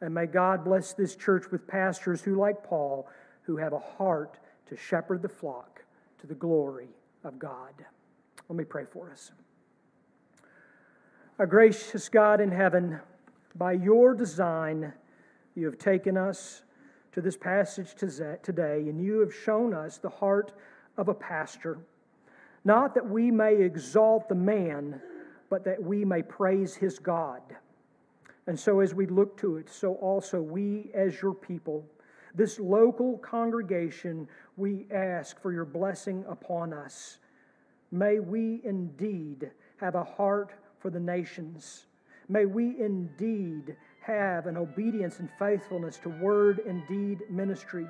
And 0.00 0.14
may 0.14 0.26
God 0.26 0.64
bless 0.64 0.92
this 0.92 1.16
church 1.16 1.50
with 1.50 1.66
pastors 1.66 2.22
who, 2.22 2.36
like 2.36 2.64
Paul, 2.64 3.08
who 3.42 3.56
have 3.56 3.72
a 3.72 3.78
heart 3.78 4.38
to 4.68 4.76
shepherd 4.76 5.22
the 5.22 5.28
flock 5.28 5.82
to 6.20 6.26
the 6.26 6.34
glory 6.34 6.88
of 7.24 7.38
God. 7.38 7.72
Let 8.48 8.56
me 8.56 8.64
pray 8.64 8.84
for 8.84 9.10
us. 9.10 9.32
Our 11.38 11.46
gracious 11.46 12.08
God 12.08 12.40
in 12.40 12.50
heaven, 12.50 13.00
by 13.54 13.72
your 13.72 14.14
design, 14.14 14.92
you 15.54 15.66
have 15.66 15.78
taken 15.78 16.16
us 16.16 16.62
to 17.16 17.22
this 17.22 17.38
passage 17.38 17.94
today, 17.94 18.90
and 18.90 19.02
you 19.02 19.20
have 19.20 19.34
shown 19.34 19.72
us 19.72 19.96
the 19.96 20.08
heart 20.10 20.52
of 20.98 21.08
a 21.08 21.14
pastor. 21.14 21.78
Not 22.62 22.94
that 22.94 23.08
we 23.08 23.30
may 23.30 23.54
exalt 23.54 24.28
the 24.28 24.34
man, 24.34 25.00
but 25.48 25.64
that 25.64 25.82
we 25.82 26.04
may 26.04 26.20
praise 26.20 26.76
his 26.76 26.98
God. 26.98 27.40
And 28.46 28.60
so, 28.60 28.80
as 28.80 28.92
we 28.92 29.06
look 29.06 29.38
to 29.38 29.56
it, 29.56 29.70
so 29.70 29.94
also 29.94 30.42
we, 30.42 30.90
as 30.92 31.22
your 31.22 31.32
people, 31.32 31.86
this 32.34 32.60
local 32.60 33.16
congregation, 33.16 34.28
we 34.58 34.84
ask 34.92 35.40
for 35.40 35.54
your 35.54 35.64
blessing 35.64 36.22
upon 36.28 36.74
us. 36.74 37.16
May 37.90 38.18
we 38.18 38.60
indeed 38.62 39.50
have 39.78 39.94
a 39.94 40.04
heart 40.04 40.52
for 40.80 40.90
the 40.90 41.00
nations. 41.00 41.86
May 42.28 42.44
we 42.44 42.78
indeed 42.78 43.74
have 44.06 44.46
an 44.46 44.56
obedience 44.56 45.18
and 45.18 45.28
faithfulness 45.38 45.98
to 45.98 46.08
word 46.08 46.60
and 46.66 46.86
deed 46.86 47.18
ministry. 47.28 47.86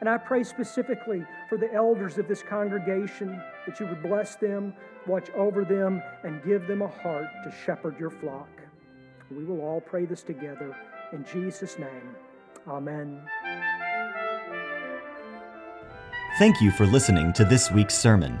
And 0.00 0.08
I 0.08 0.18
pray 0.18 0.42
specifically 0.42 1.24
for 1.48 1.58
the 1.58 1.72
elders 1.72 2.18
of 2.18 2.26
this 2.26 2.42
congregation 2.42 3.40
that 3.66 3.78
you 3.78 3.86
would 3.86 4.02
bless 4.02 4.34
them, 4.34 4.74
watch 5.06 5.30
over 5.30 5.64
them, 5.64 6.02
and 6.24 6.42
give 6.42 6.66
them 6.66 6.82
a 6.82 6.88
heart 6.88 7.28
to 7.44 7.54
shepherd 7.64 8.00
your 8.00 8.10
flock. 8.10 8.48
We 9.30 9.44
will 9.44 9.60
all 9.60 9.80
pray 9.80 10.06
this 10.06 10.22
together 10.22 10.76
in 11.12 11.24
Jesus' 11.32 11.78
name. 11.78 12.16
Amen. 12.66 13.22
Thank 16.38 16.60
you 16.60 16.70
for 16.72 16.86
listening 16.86 17.32
to 17.34 17.44
this 17.44 17.70
week's 17.70 17.96
sermon. 17.96 18.38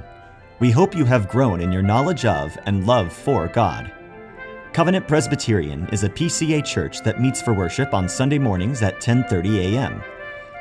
We 0.58 0.70
hope 0.70 0.96
you 0.96 1.04
have 1.04 1.28
grown 1.28 1.60
in 1.60 1.70
your 1.70 1.82
knowledge 1.82 2.24
of 2.24 2.58
and 2.66 2.86
love 2.86 3.12
for 3.12 3.46
God. 3.48 3.92
Covenant 4.72 5.08
Presbyterian 5.08 5.88
is 5.92 6.04
a 6.04 6.08
PCA 6.08 6.64
church 6.64 7.00
that 7.02 7.20
meets 7.20 7.42
for 7.42 7.52
worship 7.52 7.92
on 7.92 8.08
Sunday 8.08 8.38
mornings 8.38 8.82
at 8.82 9.00
10:30 9.00 9.74
a.m. 9.74 10.00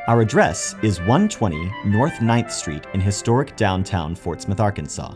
Our 0.08 0.22
address 0.22 0.74
is 0.82 0.98
120 1.02 1.72
North 1.86 2.14
9th 2.14 2.52
Street 2.52 2.88
in 2.96 3.02
historic 3.02 3.56
downtown 3.56 4.16
Fort 4.16 4.42
Smith, 4.42 4.60
Arkansas. 4.60 5.14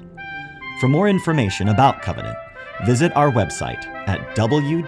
For 0.79 0.87
more 0.87 1.09
information 1.09 1.69
about 1.69 2.03
Covenant, 2.03 2.37
visit 2.85 3.11
our 3.15 3.31
website 3.31 3.83
at 4.07 4.19
www.cpcfs.org. 4.35 4.83